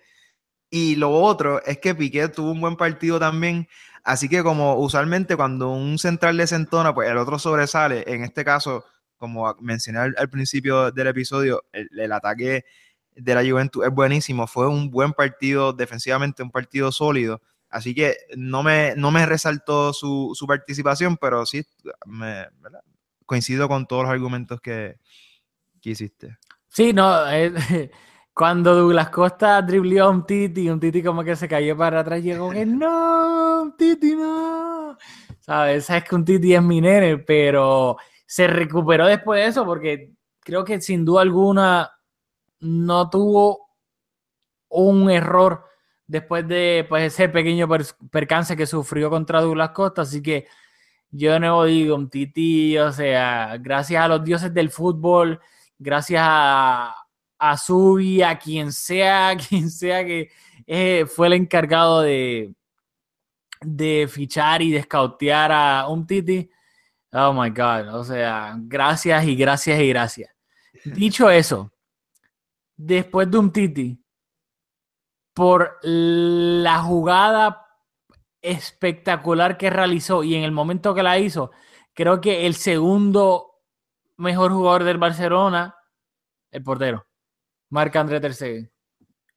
[0.74, 3.68] Y lo otro es que Piqué tuvo un buen partido también.
[4.02, 8.02] Así que como usualmente cuando un central desentona, pues el otro sobresale.
[8.08, 8.84] En este caso,
[9.16, 12.64] como mencioné al, principio del episodio, el, el ataque
[13.14, 14.48] de la Juventus es buenísimo.
[14.48, 17.40] Fue un buen partido defensivamente, un partido sólido.
[17.70, 21.64] Así que no me, no me resaltó su, su participación, pero sí
[22.04, 22.48] me,
[23.26, 24.96] coincido con todos los argumentos que,
[25.80, 26.37] que hiciste.
[26.66, 27.52] Sí, no, eh,
[28.35, 32.23] cuando Douglas Costa dribleó a un Titi, un Titi como que se cayó para atrás
[32.23, 34.99] llegó que no, un Titi no.
[35.38, 35.85] ¿Sabes?
[35.87, 40.64] Sabes que un Titi es mi nene, pero se recuperó después de eso porque creo
[40.64, 41.92] que sin duda alguna
[42.61, 43.68] no tuvo
[44.70, 45.64] un error
[46.07, 50.03] después de pues, ese pequeño per- percance que sufrió contra Douglas Costa.
[50.03, 50.47] Así que
[51.11, 55.40] yo de nuevo digo, un Titi, o sea, gracias a los dioses del fútbol,
[55.79, 57.03] gracias a,
[57.50, 60.30] a Subi, a quien sea, quien sea que
[60.66, 62.54] eh, fue el encargado de,
[63.61, 66.50] de fichar y de a un Titi.
[67.12, 70.30] Oh my God, o sea, gracias y gracias y gracias.
[70.85, 71.72] Dicho eso,
[72.76, 74.00] después de un Titi,
[75.33, 77.66] por la jugada
[78.42, 81.50] espectacular que realizó y en el momento que la hizo,
[81.92, 83.61] creo que el segundo
[84.16, 85.76] mejor jugador del Barcelona,
[86.50, 87.07] el portero,
[87.70, 88.70] Marc André Ter Stegen.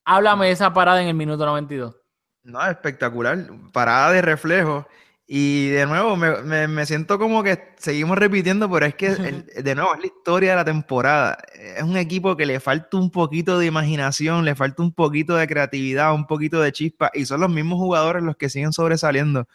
[0.06, 1.96] Háblame de esa parada en el minuto 92.
[2.44, 3.38] No, espectacular.
[3.74, 4.88] Parada de reflejo.
[5.30, 9.46] Y de nuevo, me, me- me siento como que seguimos repitiendo, pero es que, el-
[9.64, 11.38] de nuevo, es la historia de la temporada.
[11.54, 15.46] Es un equipo que le falta un poquito de imaginación, le falta un poquito de
[15.48, 19.50] creatividad, un poquito de chispa, y son los mismos jugadores los que siguen sobresaliendo.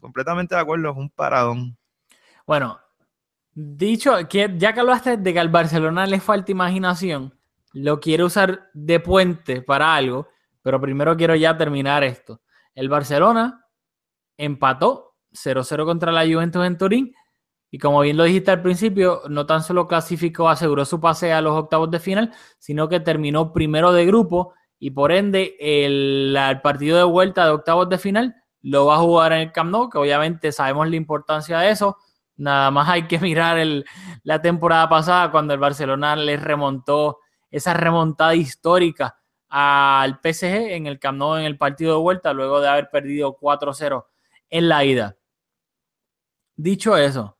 [0.00, 1.76] Completamente de acuerdo, es un paradón.
[2.46, 2.78] Bueno,
[3.54, 7.34] dicho que ya que hablaste de que al Barcelona le falta imaginación,
[7.72, 10.28] lo quiero usar de puente para algo,
[10.62, 12.40] pero primero quiero ya terminar esto.
[12.74, 13.66] El Barcelona
[14.36, 17.14] empató 0-0 contra la Juventus en Turín
[17.70, 21.42] y como bien lo dijiste al principio, no tan solo clasificó, aseguró su pase a
[21.42, 26.96] los octavos de final, sino que terminó primero de grupo y por ende el, partido
[26.96, 29.98] de vuelta de octavos de final lo va a jugar en el Camp Nou, que
[29.98, 31.96] obviamente sabemos la importancia de eso.
[32.36, 33.58] Nada más hay que mirar
[34.22, 37.18] la temporada pasada cuando el Barcelona le remontó
[37.50, 42.68] esa remontada histórica al PSG en el Camp en el partido de vuelta, luego de
[42.68, 44.04] haber perdido 4-0
[44.50, 45.16] en la ida.
[46.56, 47.38] Dicho eso,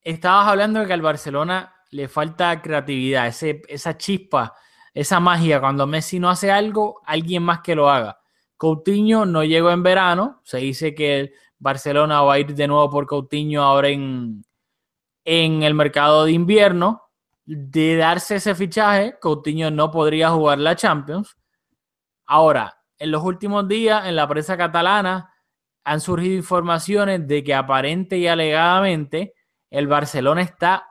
[0.00, 4.54] estabas hablando de que al Barcelona le falta creatividad, ese, esa chispa,
[4.94, 5.60] esa magia.
[5.60, 8.18] Cuando Messi no hace algo, alguien más que lo haga.
[8.56, 10.40] Coutinho no llegó en verano.
[10.44, 14.44] Se dice que el Barcelona va a ir de nuevo por Coutinho ahora en,
[15.24, 17.02] en el mercado de invierno.
[17.44, 21.36] De darse ese fichaje, Coutinho no podría jugar la Champions.
[22.26, 25.32] Ahora, en los últimos días, en la prensa catalana,
[25.84, 29.34] han surgido informaciones de que aparente y alegadamente
[29.70, 30.86] el Barcelona está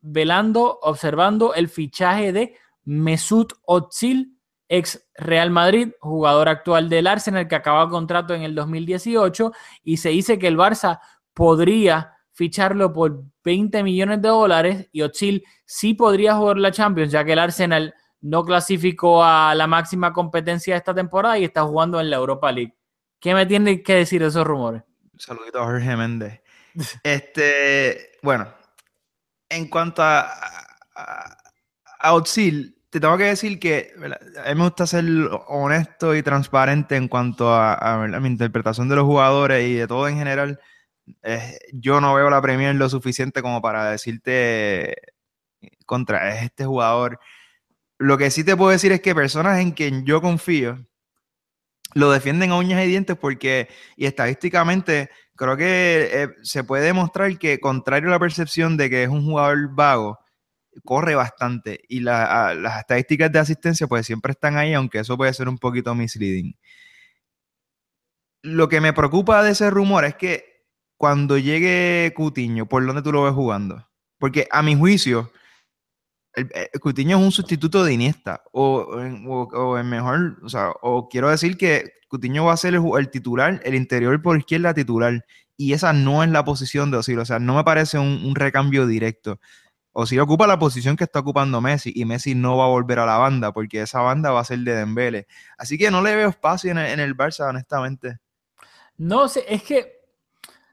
[0.00, 7.54] velando, observando el fichaje de Mesut Özil, ex Real Madrid, jugador actual del Arsenal que
[7.54, 9.52] acaba contrato en el 2018
[9.84, 11.00] y se dice que el Barça
[11.34, 17.24] podría ficharlo por 20 millones de dólares y Özil sí podría jugar la Champions ya
[17.24, 21.98] que el Arsenal no clasificó a la máxima competencia de esta temporada y está jugando
[22.00, 22.76] en la Europa League.
[23.18, 24.82] ¿Qué me tiene que decir de esos rumores?
[25.18, 26.40] Saludito a Jorge Méndez.
[27.02, 28.46] Este, bueno,
[29.48, 30.30] en cuanto a,
[30.94, 31.38] a,
[32.00, 34.20] a Özil, te tengo que decir que ¿verdad?
[34.44, 35.04] a mí me gusta ser
[35.48, 40.16] honesto y transparente en cuanto a, mi interpretación de los jugadores y de todo en
[40.16, 40.60] general.
[41.72, 44.96] Yo no veo la Premier lo suficiente como para decirte
[45.86, 47.20] contra es este jugador.
[47.98, 50.86] Lo que sí te puedo decir es que personas en quien yo confío
[51.94, 57.38] lo defienden a uñas y dientes porque, y estadísticamente, creo que eh, se puede demostrar
[57.38, 60.18] que, contrario a la percepción de que es un jugador vago,
[60.84, 65.48] corre bastante y las estadísticas de asistencia pues siempre están ahí, aunque eso puede ser
[65.48, 66.54] un poquito misleading.
[68.42, 70.55] Lo que me preocupa de ese rumor es que
[70.96, 73.86] cuando llegue Cutiño, ¿por dónde tú lo ves jugando?
[74.18, 75.30] Porque a mi juicio,
[76.34, 78.86] el, el Coutinho es un sustituto de Iniesta, o,
[79.26, 83.60] o, o mejor, o sea, o quiero decir que Coutinho va a ser el, titular,
[83.64, 85.24] el interior por izquierda titular,
[85.56, 88.34] y esa no es la posición de Osil, o sea, no me parece un, un
[88.34, 89.40] recambio directo.
[89.92, 93.06] Osil ocupa la posición que está ocupando Messi, y Messi no va a volver a
[93.06, 95.26] la banda, porque esa banda va a ser de Dembele.
[95.56, 98.18] Así que no le veo espacio en el, en el Barça, honestamente.
[98.98, 99.95] No sé, es que,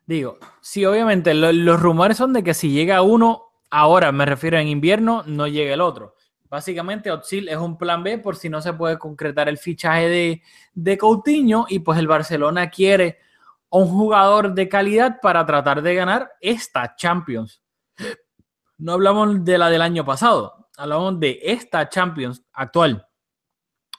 [0.06, 4.60] digo, sí, obviamente, lo, los rumores son de que si llega uno, Ahora me refiero
[4.60, 6.14] en invierno, no llega el otro.
[6.48, 10.44] Básicamente, Otsil es un plan B por si no se puede concretar el fichaje de,
[10.76, 13.18] de Coutinho y pues el Barcelona quiere
[13.72, 17.64] un jugador de calidad para tratar de ganar esta Champions.
[18.78, 23.08] No hablamos de la del año pasado, hablamos de esta Champions actual.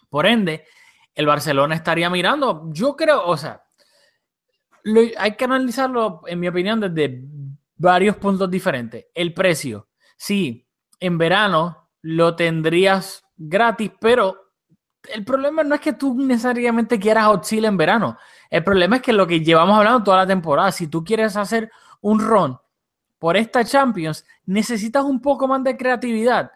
[0.08, 0.64] Por ende,
[1.16, 3.63] el Barcelona estaría mirando, yo creo, o sea,
[5.16, 7.24] hay que analizarlo, en mi opinión, desde
[7.76, 9.06] varios puntos diferentes.
[9.14, 9.88] El precio.
[10.16, 10.66] Sí,
[11.00, 14.52] en verano lo tendrías gratis, pero
[15.12, 18.18] el problema no es que tú necesariamente quieras Otzil en verano.
[18.50, 21.70] El problema es que lo que llevamos hablando toda la temporada, si tú quieres hacer
[22.00, 22.56] un run
[23.18, 26.50] por esta Champions, necesitas un poco más de creatividad.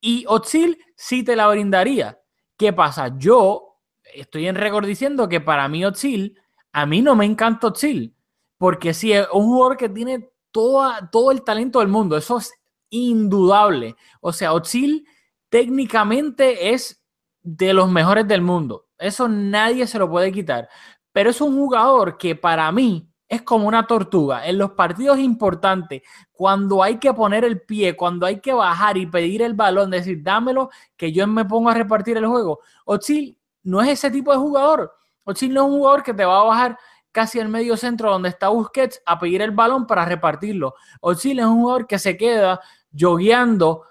[0.00, 2.20] Y Otzil sí te la brindaría.
[2.56, 3.16] ¿Qué pasa?
[3.16, 3.80] Yo
[4.14, 6.38] estoy en récord diciendo que para mí Otzil,
[6.72, 8.14] a mí no me encanta Otzil.
[8.58, 12.16] Porque sí, es un jugador que tiene toda, todo el talento del mundo.
[12.16, 12.52] Eso es
[12.90, 13.96] indudable.
[14.20, 15.06] O sea, Otzil
[15.48, 17.04] técnicamente es
[17.42, 18.86] de los mejores del mundo.
[18.98, 20.68] Eso nadie se lo puede quitar.
[21.12, 24.46] Pero es un jugador que para mí es como una tortuga.
[24.46, 29.06] En los partidos importantes, cuando hay que poner el pie, cuando hay que bajar y
[29.06, 32.60] pedir el balón, decir, dámelo, que yo me pongo a repartir el juego.
[32.84, 34.92] Otzil no es ese tipo de jugador.
[35.24, 36.78] Otzil no es un jugador que te va a bajar
[37.10, 40.74] casi al medio centro donde está Busquets a pedir el balón para repartirlo.
[41.00, 43.84] Otzil es un jugador que se queda yogueando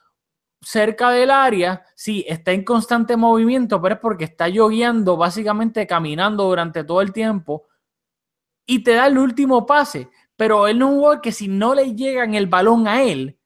[0.61, 6.43] cerca del área, sí, está en constante movimiento, pero es porque está yogueando, básicamente caminando
[6.43, 7.67] durante todo el tiempo
[8.65, 10.09] y te da el último pase.
[10.35, 13.39] Pero él no es un jugador que si no le llegan el balón a él,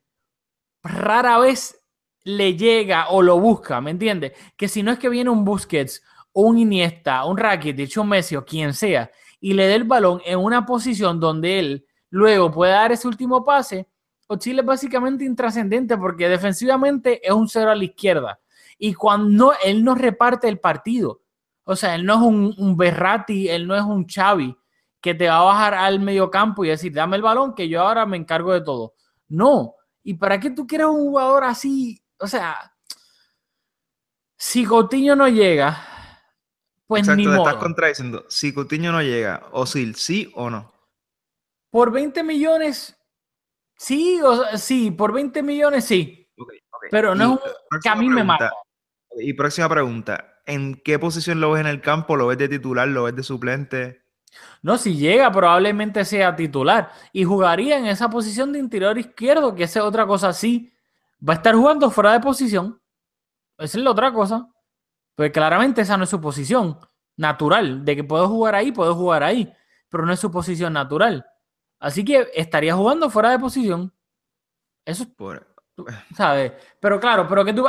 [0.84, 1.82] rara vez
[2.24, 4.34] le llega o lo busca, ¿me entiendes?
[4.58, 6.04] Que si no es que viene un Busquets,
[6.36, 10.40] un Iniesta, un Rakitic, un Messi o quien sea, y le dé el balón en
[10.40, 13.88] una posición donde él luego puede dar ese último pase,
[14.40, 18.40] Chile es básicamente intrascendente porque defensivamente es un cero a la izquierda.
[18.78, 21.22] Y cuando él no reparte el partido,
[21.64, 24.56] o sea, él no es un, un Berrati, él no es un Xavi
[25.00, 27.82] que te va a bajar al medio campo y decir, dame el balón que yo
[27.82, 28.96] ahora me encargo de todo.
[29.28, 29.76] No.
[30.04, 32.02] ¿Y para qué tú quieres un jugador así?
[32.20, 32.74] O sea,
[34.36, 35.95] si Coutinho no llega,
[36.88, 37.48] pues Exacto, ni te modo.
[37.48, 38.26] estás contradiciendo.
[38.30, 40.72] Si Coutinho no llega, Osil, ¿sí o no?
[41.72, 42.96] Por 20 millones,
[43.76, 46.30] sí, o, sí, por 20 millones sí.
[46.38, 46.90] Okay, okay.
[46.92, 48.52] Pero no Y, es un que a mí me mata.
[49.18, 50.42] Y próxima pregunta.
[50.46, 52.16] ¿En qué posición lo ves en el campo?
[52.16, 52.88] ¿Lo ves de titular?
[52.88, 54.06] ¿Lo ves de suplente?
[54.62, 59.64] No, si llega, probablemente sea titular y jugaría en esa posición de interior izquierdo, que
[59.64, 60.72] esa es otra cosa así.
[61.28, 62.80] Va a estar jugando fuera de posición.
[63.58, 64.50] Esa es la otra cosa.
[65.16, 66.78] Pues claramente esa no es su posición
[67.18, 67.84] natural.
[67.86, 69.52] De que puedo jugar ahí, puedo jugar ahí.
[69.90, 71.26] Pero no es su posición natural.
[71.80, 73.94] Así que estaría jugando fuera de posición.
[74.86, 75.56] Eso es Por-
[76.16, 76.54] ¿sabes?
[76.80, 77.66] Pero claro, pero que tú,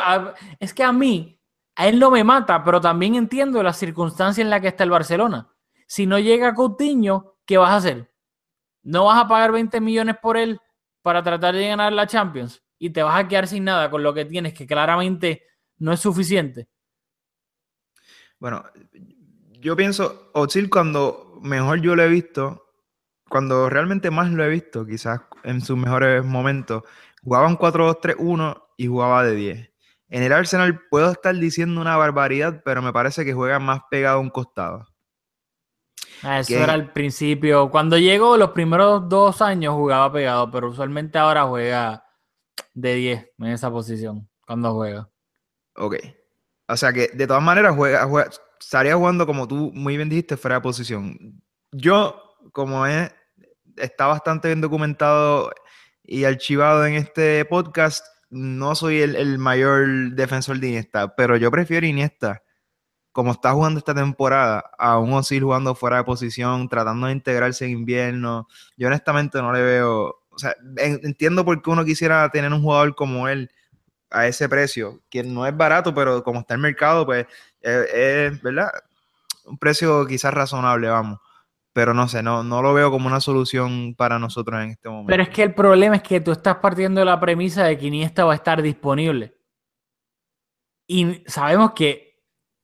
[0.60, 1.40] es que a mí,
[1.74, 4.90] a él no me mata, pero también entiendo las circunstancias en las que está el
[4.90, 5.48] Barcelona.
[5.86, 8.12] Si no llega Coutinho, ¿qué vas a hacer?
[8.82, 10.60] ¿No vas a pagar 20 millones por él
[11.02, 12.62] para tratar de ganar la Champions?
[12.78, 15.42] Y te vas a quedar sin nada con lo que tienes, que claramente
[15.78, 16.68] no es suficiente.
[18.38, 18.64] Bueno,
[19.60, 22.66] yo pienso, Ozil cuando mejor yo lo he visto,
[23.28, 26.82] cuando realmente más lo he visto, quizás en sus mejores momentos,
[27.22, 29.70] jugaba un 4-2-3-1 y jugaba de 10.
[30.08, 34.18] En el Arsenal puedo estar diciendo una barbaridad, pero me parece que juega más pegado
[34.18, 34.86] a un costado.
[36.22, 36.62] Ah, Eso ¿Qué?
[36.62, 37.70] era al principio.
[37.70, 42.04] Cuando llegó, los primeros dos años jugaba pegado, pero usualmente ahora juega
[42.72, 45.10] de 10 en esa posición, cuando juega.
[45.74, 45.96] Ok.
[46.68, 48.08] O sea que de todas maneras juega,
[48.60, 51.42] estaría jugando como tú muy bien dijiste, fuera de posición.
[51.72, 52.20] Yo,
[52.52, 53.12] como es,
[53.76, 55.52] está bastante bien documentado
[56.02, 61.50] y archivado en este podcast, no soy el, el mayor defensor de Iniesta, pero yo
[61.50, 62.42] prefiero Iniesta,
[63.12, 67.64] como está jugando esta temporada, a un Ozil jugando fuera de posición, tratando de integrarse
[67.64, 68.46] en invierno.
[68.76, 72.62] Yo honestamente no le veo, o sea, en- entiendo por qué uno quisiera tener un
[72.62, 73.50] jugador como él
[74.10, 77.26] a ese precio, que no es barato, pero como está el mercado, pues
[77.60, 78.70] eh, es, ¿verdad?
[79.44, 81.18] Un precio quizás razonable, vamos.
[81.72, 85.08] Pero no sé, no, no lo veo como una solución para nosotros en este momento.
[85.08, 87.86] Pero es que el problema es que tú estás partiendo de la premisa de que
[87.86, 89.36] Iniesta va a estar disponible.
[90.86, 92.06] Y sabemos que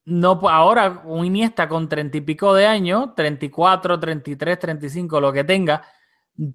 [0.04, 5.44] no ahora un Iniesta con treinta y pico de años, 34, 33, 35, lo que
[5.44, 5.82] tenga,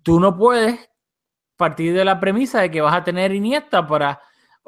[0.02, 0.90] tú no puedes
[1.56, 4.20] partir de la premisa de que vas a tener Iniesta para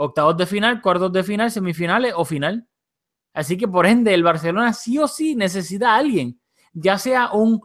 [0.02, 2.66] octavos de final, cuartos de final, semifinales o final.
[3.34, 6.40] Así que por ende el Barcelona sí o sí necesita a alguien,
[6.72, 7.62] ya sea un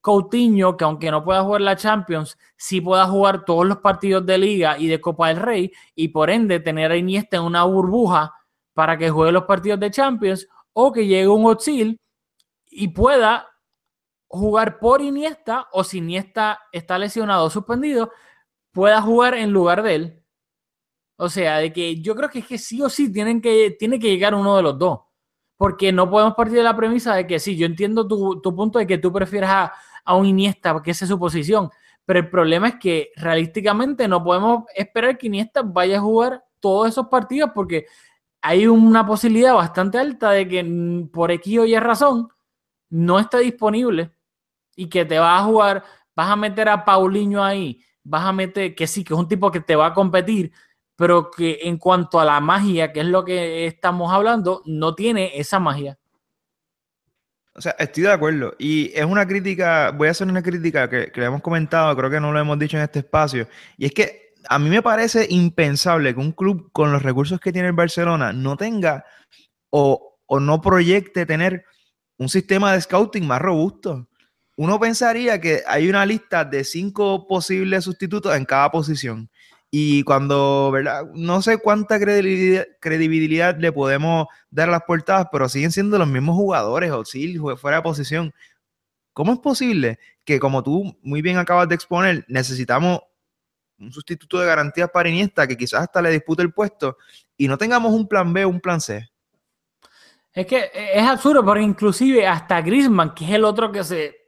[0.00, 4.38] Coutinho que aunque no pueda jugar la Champions, sí pueda jugar todos los partidos de
[4.38, 8.34] Liga y de Copa del Rey y por ende tener a Iniesta en una burbuja
[8.74, 11.98] para que juegue los partidos de Champions o que llegue un Ozil
[12.66, 13.48] y pueda
[14.28, 18.12] jugar por Iniesta o si Iniesta está lesionado o suspendido,
[18.72, 20.24] pueda jugar en lugar de él.
[21.20, 23.98] O sea, de que yo creo que es que sí o sí tienen que, tiene
[23.98, 25.00] que llegar uno de los dos.
[25.56, 28.78] Porque no podemos partir de la premisa de que sí, yo entiendo tu, tu punto
[28.78, 29.72] de que tú prefieres a,
[30.04, 31.70] a un Iniesta porque esa es su posición.
[32.04, 36.88] Pero el problema es que realísticamente no podemos esperar que Iniesta vaya a jugar todos
[36.88, 37.86] esos partidos porque
[38.40, 42.28] hay una posibilidad bastante alta de que por X o Y razón
[42.90, 44.12] no esté disponible
[44.76, 48.74] y que te vas a jugar, vas a meter a Paulinho ahí, vas a meter,
[48.74, 50.52] que sí, que es un tipo que te va a competir,
[50.98, 55.38] pero que en cuanto a la magia, que es lo que estamos hablando, no tiene
[55.38, 55.96] esa magia.
[57.54, 58.56] O sea, estoy de acuerdo.
[58.58, 62.10] Y es una crítica, voy a hacer una crítica que, que le hemos comentado, creo
[62.10, 63.46] que no lo hemos dicho en este espacio.
[63.76, 67.52] Y es que a mí me parece impensable que un club con los recursos que
[67.52, 69.04] tiene el Barcelona no tenga
[69.70, 71.64] o, o no proyecte tener
[72.16, 74.08] un sistema de scouting más robusto.
[74.56, 79.30] Uno pensaría que hay una lista de cinco posibles sustitutos en cada posición.
[79.70, 81.04] Y cuando, ¿verdad?
[81.12, 86.36] No sé cuánta credibilidad, le podemos dar a las portadas, pero siguen siendo los mismos
[86.36, 88.32] jugadores, o sí, fuera de posición.
[89.12, 93.00] ¿Cómo es posible que, como tú muy bien acabas de exponer, necesitamos
[93.78, 96.96] un sustituto de garantías para Iniesta que quizás hasta le dispute el puesto
[97.36, 99.10] y no tengamos un plan B o un plan C?
[100.32, 104.27] Es que es absurdo, porque inclusive hasta Griezmann, que es el otro que se...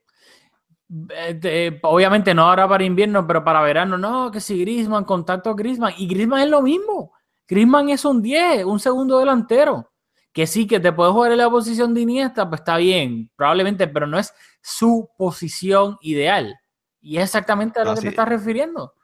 [1.11, 5.50] eh, de- obviamente no ahora para invierno, pero para verano, no, que si Griezmann, contacto
[5.50, 7.12] a Griezmann, y Griezmann es lo mismo.
[7.48, 9.90] Griezmann es un 10, un segundo delantero.
[10.33, 13.88] Que sí, que te puede jugar en la posición de Iniesta, pues está bien, probablemente,
[13.88, 16.55] pero no es su posición ideal.
[17.00, 18.07] Y es exactamente a lo No, que sí.
[18.07, 18.94] te estás refiriendo.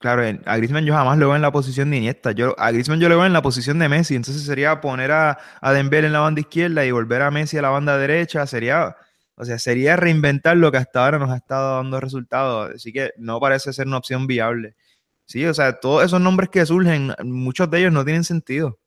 [0.00, 2.32] Claro, a Griezmann yo jamás lo veo en la posición de Iniesta.
[2.32, 4.14] Yo, a Griezmann yo lo veo en la posición de Messi.
[4.16, 7.62] Entonces sería poner a, a Dembélé en la banda izquierda y volver a Messi a
[7.62, 8.46] la banda derecha.
[8.46, 8.96] Sería,
[9.40, 12.72] o sea, sería reinventar lo que hasta ahora nos ha estado dando resultados.
[12.74, 14.76] Así que no parece ser una opción viable.
[15.24, 18.78] Sí, o sea, todos esos nombres que surgen, muchos de ellos no tienen sentido.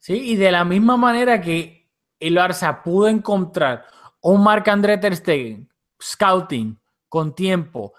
[0.00, 1.88] Sí, y de la misma manera que
[2.18, 3.86] el Barça pudo encontrar
[4.20, 5.68] un Marc-André Ter Stegen,
[6.02, 6.76] scouting,
[7.08, 7.92] con tiempo,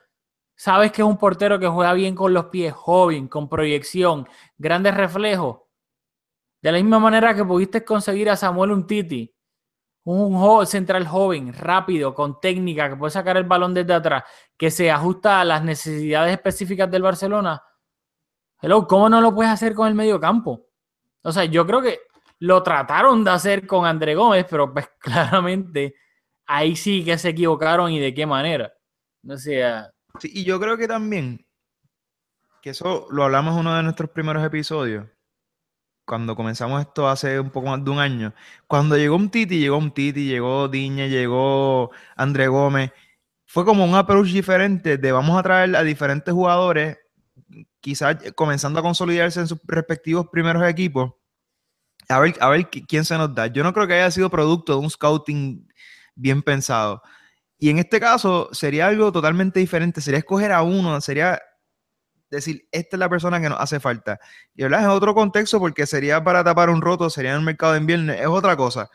[0.54, 4.28] sabes que es un portero que juega bien con los pies, joven, con proyección,
[4.58, 5.60] grandes reflejos.
[6.62, 9.34] De la misma manera que pudiste conseguir a Samuel Untiti,
[10.16, 14.24] un central joven, rápido, con técnica, que puede sacar el balón desde atrás,
[14.58, 17.62] que se ajusta a las necesidades específicas del Barcelona.
[18.62, 20.68] Hello, ¿cómo no lo puedes hacer con el medio campo?
[21.24, 22.00] O sea, yo creo que
[22.40, 25.96] lo trataron de hacer con André Gómez, pero pues claramente
[26.46, 28.74] ahí sí que se equivocaron y de qué manera.
[29.28, 31.46] O sea, Sí, y yo creo que también,
[32.62, 35.06] que eso lo hablamos en uno de nuestros primeros episodios,
[36.08, 38.34] cuando comenzamos esto hace un poco más de un año.
[38.68, 42.92] Cuando llegó un Titi, llegó un Titi, llegó Diñe, llegó André Gómez.
[43.46, 46.98] Fue como un approach diferente de vamos a traer a diferentes jugadores,
[47.82, 51.14] quizás comenzando a consolidarse en sus respectivos primeros equipos.
[52.10, 53.48] A ver, a ver qui- quién se nos da.
[53.48, 55.68] Yo no creo que haya sido producto de un scouting
[56.16, 57.02] bien pensado.
[57.60, 60.02] Y en este caso sería algo totalmente diferente.
[60.02, 61.42] Sería escoger a uno, sería
[62.30, 64.20] decir, esta es la persona que nos hace falta.
[64.56, 67.74] Y verdad, es otro contexto porque sería para tapar un roto, sería en el mercado
[67.74, 68.90] de invierno, es otra cosa.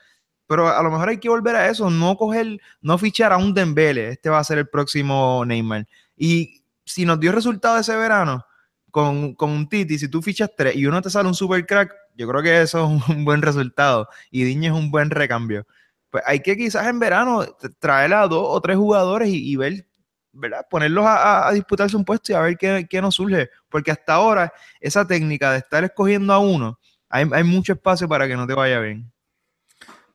[0.46, 3.54] Pero a lo mejor hay que volver a eso, no coger, no fichar a un
[3.54, 4.10] Dembele.
[4.10, 5.86] Este va a ser el próximo Neymar.
[6.16, 8.44] Y si nos dio resultado ese verano
[8.90, 11.94] con, con un Titi, si tú fichas tres y uno te sale un super crack,
[12.14, 14.08] yo creo que eso es un buen resultado.
[14.30, 15.66] Y Diñe es un buen recambio
[16.12, 19.86] pues hay que quizás en verano tra- traer a dos o tres jugadores y ver,
[20.32, 20.66] ¿verdad?
[20.68, 23.50] Ponerlos a, disputarse un puesto y a ver qué, qué nos surge.
[23.68, 26.78] Porque hasta ahora, esa técnica de estar escogiendo a uno,
[27.12, 29.12] hay, mucho espacio para que no te vaya bien.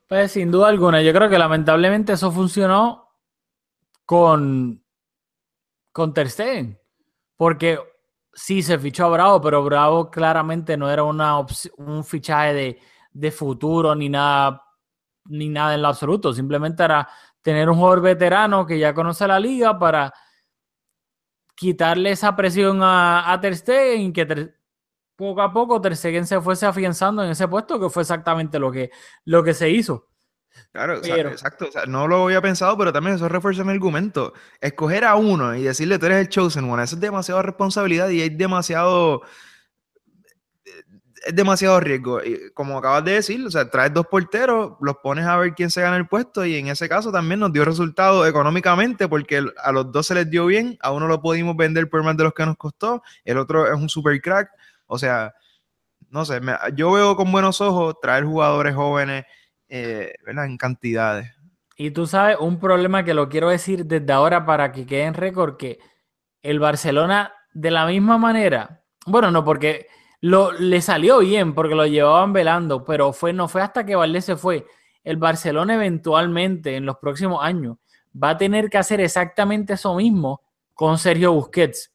[0.08, 3.10] Pues sin duda alguna, yo creo que lamentablemente eso funcionó
[4.04, 4.84] con,
[5.92, 6.80] con Ter Stegen,
[7.36, 7.78] porque
[8.34, 11.38] sí se fichó a Bravo, pero Bravo claramente no era una
[11.78, 12.80] un fichaje de,
[13.12, 14.64] de futuro ni nada,
[15.26, 17.08] ni nada en lo absoluto, simplemente era
[17.48, 20.14] tener un jugador veterano que ya conoce la liga para
[21.56, 24.60] quitarle esa presión a, a Ter Stegen y que Ter-
[25.16, 28.70] poco a poco Ter Stegen se fuese afianzando en ese puesto, que fue exactamente lo
[28.70, 28.92] que,
[29.24, 30.10] lo que se hizo.
[30.74, 31.68] Claro, Pero- exacto.
[31.70, 34.34] o sea, no lo había pensado, pero también eso refuerza mi argumento.
[34.60, 38.24] Escoger a uno y decirle tú eres el chosen one, eso es demasiada responsabilidad y
[38.24, 39.22] hay demasiado.
[41.26, 42.24] Es demasiado riesgo.
[42.24, 45.70] Y como acabas de decir, o sea, traes dos porteros, los pones a ver quién
[45.70, 49.72] se gana el puesto y en ese caso también nos dio resultado económicamente porque a
[49.72, 52.34] los dos se les dio bien, a uno lo pudimos vender por más de los
[52.34, 54.50] que nos costó, el otro es un super crack.
[54.86, 55.34] O sea,
[56.10, 56.40] no sé,
[56.76, 59.26] yo veo con buenos ojos traer jugadores jóvenes
[59.70, 61.32] eh, en cantidades.
[61.76, 65.14] Y tú sabes, un problema que lo quiero decir desde ahora para que quede en
[65.14, 65.80] récord, que
[66.42, 69.88] el Barcelona de la misma manera, bueno, no, porque
[70.22, 74.26] lo, le salió bien, porque lo llevaban velando, pero fue, no fue hasta que Valdés
[74.26, 74.66] se fue.
[75.04, 77.78] El Barcelona eventualmente, en los próximos años,
[78.22, 80.42] va a tener que hacer exactamente eso mismo
[80.74, 81.94] con Sergio Busquets.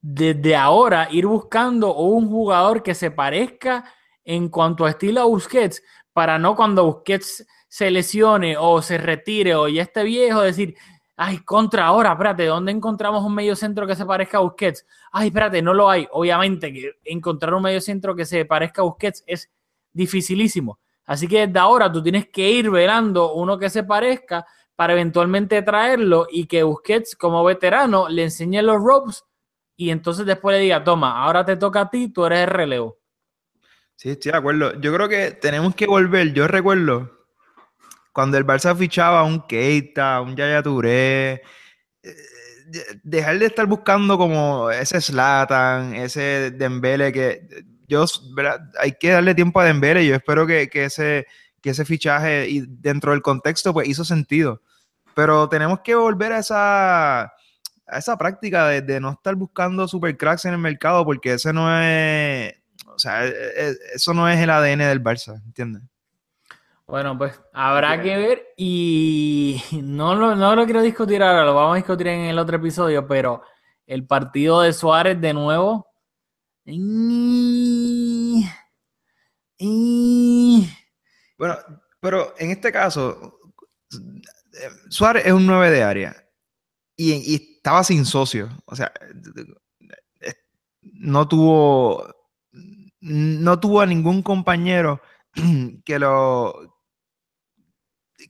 [0.00, 3.84] Desde ahora, ir buscando un jugador que se parezca
[4.22, 9.54] en cuanto a estilo a Busquets, para no cuando Busquets se lesione o se retire
[9.54, 10.76] o ya esté viejo, decir,
[11.16, 14.86] ay, contra ahora, espérate, ¿dónde encontramos un medio centro que se parezca a Busquets?
[15.12, 16.06] Ay, espérate, no lo hay.
[16.12, 19.50] Obviamente que encontrar un medio centro que se parezca a Busquets es
[19.92, 20.78] dificilísimo.
[21.06, 25.62] Así que desde ahora tú tienes que ir velando uno que se parezca para eventualmente
[25.62, 29.24] traerlo y que Busquets como veterano le enseñe los ropes
[29.76, 32.98] y entonces después le diga, toma, ahora te toca a ti, tú eres el relevo.
[33.96, 34.80] Sí, estoy de acuerdo.
[34.80, 36.32] Yo creo que tenemos que volver.
[36.32, 37.23] Yo recuerdo
[38.14, 41.42] cuando el Barça fichaba a un Keita, a un Yaya Touré,
[42.02, 42.14] eh,
[42.68, 47.46] de- dejar de estar buscando como ese Zlatan, ese Dembele que
[47.88, 48.60] yo, ¿verdad?
[48.80, 50.06] hay que darle tiempo a Dembele.
[50.06, 51.26] Yo espero que, que ese,
[51.60, 54.62] que ese fichaje y dentro del contexto pues hizo sentido.
[55.14, 60.16] Pero tenemos que volver a esa, a esa práctica de, de no estar buscando super
[60.16, 62.54] cracks en el mercado porque ese no es,
[62.86, 65.82] o sea, e- e- eso no es el ADN del Barça, ¿entiendes?
[66.86, 71.74] Bueno, pues habrá que ver y no lo, no lo quiero discutir ahora, lo vamos
[71.74, 73.42] a discutir en el otro episodio, pero
[73.86, 75.86] el partido de Suárez de nuevo.
[76.66, 78.44] Y-
[79.58, 80.68] y-
[81.38, 81.56] Bueno,
[82.00, 83.38] pero en este caso,
[84.88, 86.16] Suárez es un 9 de área
[86.96, 88.92] y, y estaba sin socio, o sea,
[90.82, 92.06] no tuvo,
[93.00, 95.00] no tuvo a ningún compañero
[95.84, 96.73] que lo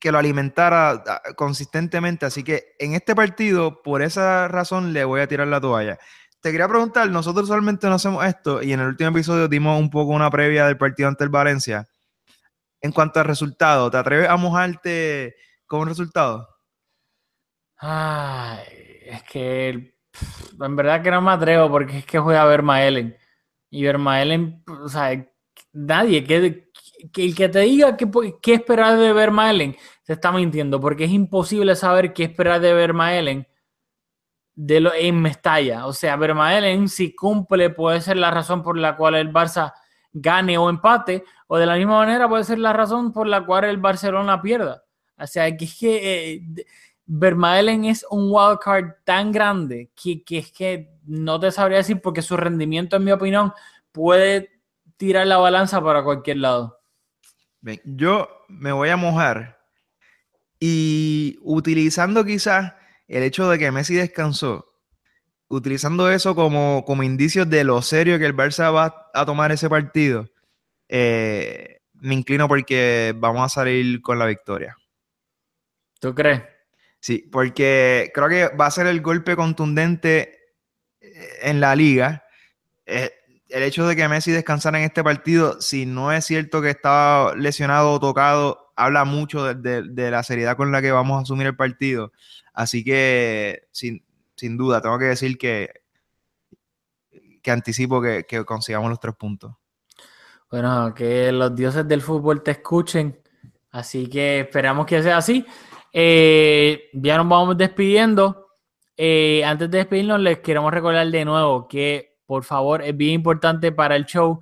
[0.01, 5.21] que lo alimentara ah, consistentemente, así que en este partido, por esa razón, le voy
[5.21, 5.99] a tirar la toalla.
[6.41, 9.91] Te quería preguntar, nosotros usualmente no hacemos esto y en el último episodio dimos un
[9.91, 11.87] poco una previa del partido ante el Valencia.
[12.81, 15.37] En cuanto al resultado, ¿te atreves a mojarte
[15.67, 16.47] con un resultado?
[17.79, 18.61] Ay,
[19.07, 19.95] es que
[20.61, 23.17] en verdad que no me atrevo porque es que juega Vermaelen.
[23.71, 25.27] Y Vermaelen, o sea,
[25.73, 26.64] nadie, ¿qué,
[27.13, 28.09] que el que te diga qué,
[28.41, 33.47] qué esperar de Vermaelen se está mintiendo, porque es imposible saber qué esperar de Vermaelen
[34.55, 35.87] de lo, en Mestalla.
[35.87, 39.73] O sea, Vermaelen, si cumple, puede ser la razón por la cual el Barça
[40.13, 43.65] gane o empate, o de la misma manera puede ser la razón por la cual
[43.65, 44.85] el Barcelona pierda.
[45.19, 46.67] O sea, que es que eh,
[47.07, 52.23] Vermaelen es un wildcard tan grande que, que es que no te sabría decir porque
[52.23, 53.53] su rendimiento, en mi opinión,
[53.93, 54.51] puede
[54.97, 56.79] tirar la balanza para cualquier lado.
[57.85, 59.59] Yo me voy a mojar
[60.61, 62.75] y utilizando quizás
[63.09, 64.67] el hecho de que Messi descansó,
[65.49, 69.69] utilizando eso como, como indicios de lo serio que el Barça va a tomar ese
[69.69, 70.29] partido,
[70.89, 74.77] eh, me inclino porque vamos a salir con la victoria.
[76.01, 76.43] ¿Tú crees?
[77.01, 80.39] Sí, porque creo que va a ser el golpe contundente
[81.01, 82.25] eh, en la liga.
[82.87, 83.11] Eh,
[83.55, 87.37] el hecho de que Messi descansara en este partido, si no es cierto que estaba
[87.37, 91.55] lesionado o tocado, habla mucho de, la seriedad con la que vamos a asumir el
[91.55, 92.11] partido.
[92.53, 95.71] Así que, sin, sin duda, tengo que decir que,
[97.41, 99.53] que anticipo que, que consigamos los tres puntos.
[100.51, 103.21] Bueno, que los dioses del fútbol te escuchen.
[103.71, 105.47] Así que esperamos que sea así.
[105.93, 108.49] Eh, ya nos vamos despidiendo.
[108.97, 113.73] Eh, antes de despedirnos, les queremos recordar de nuevo que, por favor, es bien importante
[113.73, 114.41] para el show,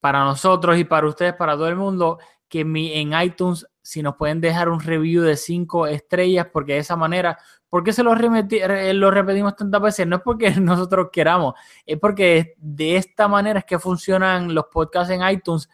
[0.00, 2.18] para nosotros y para ustedes, para todo el mundo,
[2.48, 6.78] que mi, en iTunes, si nos pueden dejar un review de cinco estrellas, porque de
[6.80, 10.06] esa manera, ¿por qué se lo, remeti- re- lo repetimos tantas veces?
[10.06, 11.54] No es porque nosotros queramos,
[11.84, 15.68] es porque de esta manera es que funcionan los podcasts en iTunes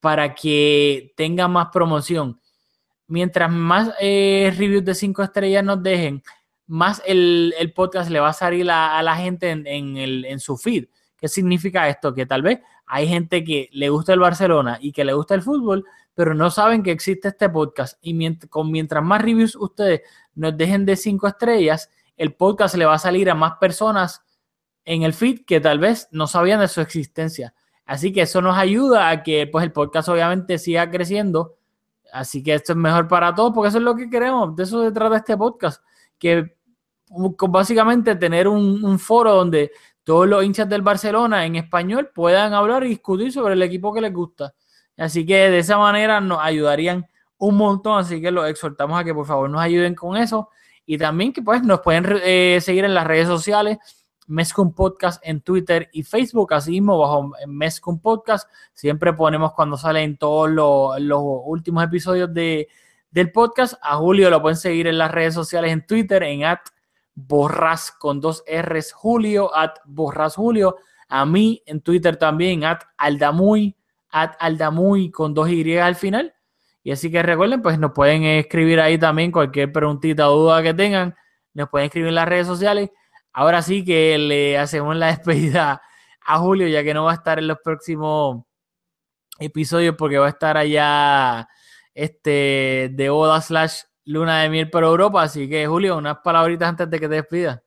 [0.00, 2.40] para que tengan más promoción.
[3.06, 6.22] Mientras más eh, reviews de cinco estrellas nos dejen,
[6.66, 10.56] más el, el podcast le va a salir a, la gente en, el- en su
[10.56, 10.86] feed.
[11.16, 12.14] ¿Qué significa esto?
[12.14, 15.42] Que tal vez hay gente que le gusta el Barcelona y que le gusta el
[15.42, 15.84] fútbol,
[16.14, 17.98] pero no saben que existe este podcast.
[18.02, 20.02] Y mient- con, mientras más reviews ustedes
[20.34, 24.22] nos dejen de cinco estrellas, el podcast le va a salir a más personas
[24.84, 27.54] en el feed que tal vez no sabían de su existencia.
[27.86, 31.56] Así que eso nos ayuda a que pues, el podcast obviamente siga creciendo.
[32.12, 34.54] Así que esto es mejor para todos porque eso es lo que queremos.
[34.56, 35.82] De eso se trata este podcast.
[36.18, 36.56] Que
[37.48, 39.70] básicamente tener un, foro donde
[40.02, 44.00] todos los hinchas del Barcelona en español puedan hablar y discutir sobre el equipo que
[44.00, 44.54] les gusta.
[44.96, 47.06] Así que de esa manera nos ayudarían
[47.38, 47.98] un montón.
[47.98, 50.50] Así que los exhortamos a que por favor nos ayuden con eso.
[50.86, 53.78] Y también que pues nos pueden eh, seguir en las redes sociales.
[54.26, 58.48] Mezcum Podcast en Twitter y Facebook, así mismo bajo Mezcum Podcast.
[58.72, 62.68] Siempre ponemos cuando salen todos los últimos episodios de,
[63.14, 63.74] del podcast.
[63.80, 66.60] A Julio lo pueden seguir en las redes sociales en Twitter, en at
[67.14, 70.76] borras con dos R's Julio, at borras Julio.
[71.08, 73.76] A mí en Twitter también, at aldamuy,
[74.10, 76.34] at aldamuy con dos Y al final.
[76.82, 80.74] Y así que recuerden, pues nos pueden escribir ahí también cualquier preguntita o duda que
[80.74, 81.14] tengan.
[81.54, 82.90] Nos pueden escribir en las redes sociales.
[83.32, 85.80] Ahora sí que le hacemos la despedida
[86.26, 88.44] a Julio, ya que no va a estar en los próximos
[89.38, 91.48] episodios porque va a estar allá
[91.94, 95.22] este, de boda slash luna de miel por Europa.
[95.22, 97.60] Así que, Julio, unas palabritas antes de que te despidas.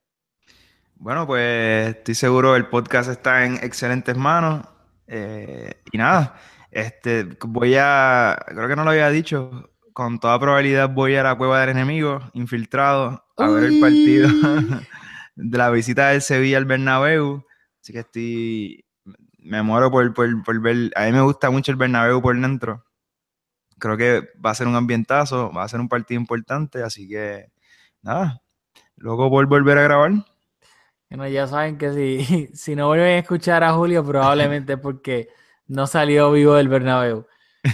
[0.96, 4.66] Bueno, pues estoy seguro el podcast está en excelentes manos.
[5.08, 6.36] eh, y nada,
[6.72, 11.36] este, voy a, creo que no lo había dicho, con toda probabilidad voy a la
[11.36, 14.30] cueva del enemigo, infiltrado, a ver el partido
[15.36, 17.46] de la visita del Sevilla al Bernabéu.
[17.82, 18.86] Así que estoy,
[19.40, 22.86] me muero por, por, por ver, a mí me gusta mucho el Bernabéu por dentro.
[23.80, 27.52] Creo que va a ser un ambientazo, va a ser un partido importante, así que
[28.02, 28.42] nada,
[28.96, 30.12] luego por volver a grabar.
[31.10, 35.30] Bueno, ya saben que si, si no vuelven a escuchar a Julio, probablemente porque
[35.68, 37.28] no salió vivo del Bernabéu.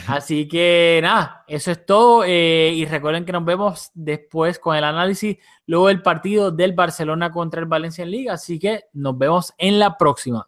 [0.08, 2.24] Así que nada, eso es todo.
[2.26, 5.38] eh, y recuerden que nos vemos después con el análisis,
[5.68, 8.34] luego el partido del Barcelona contra el Valencia en Liga.
[8.34, 10.48] Así que nos vemos en la próxima.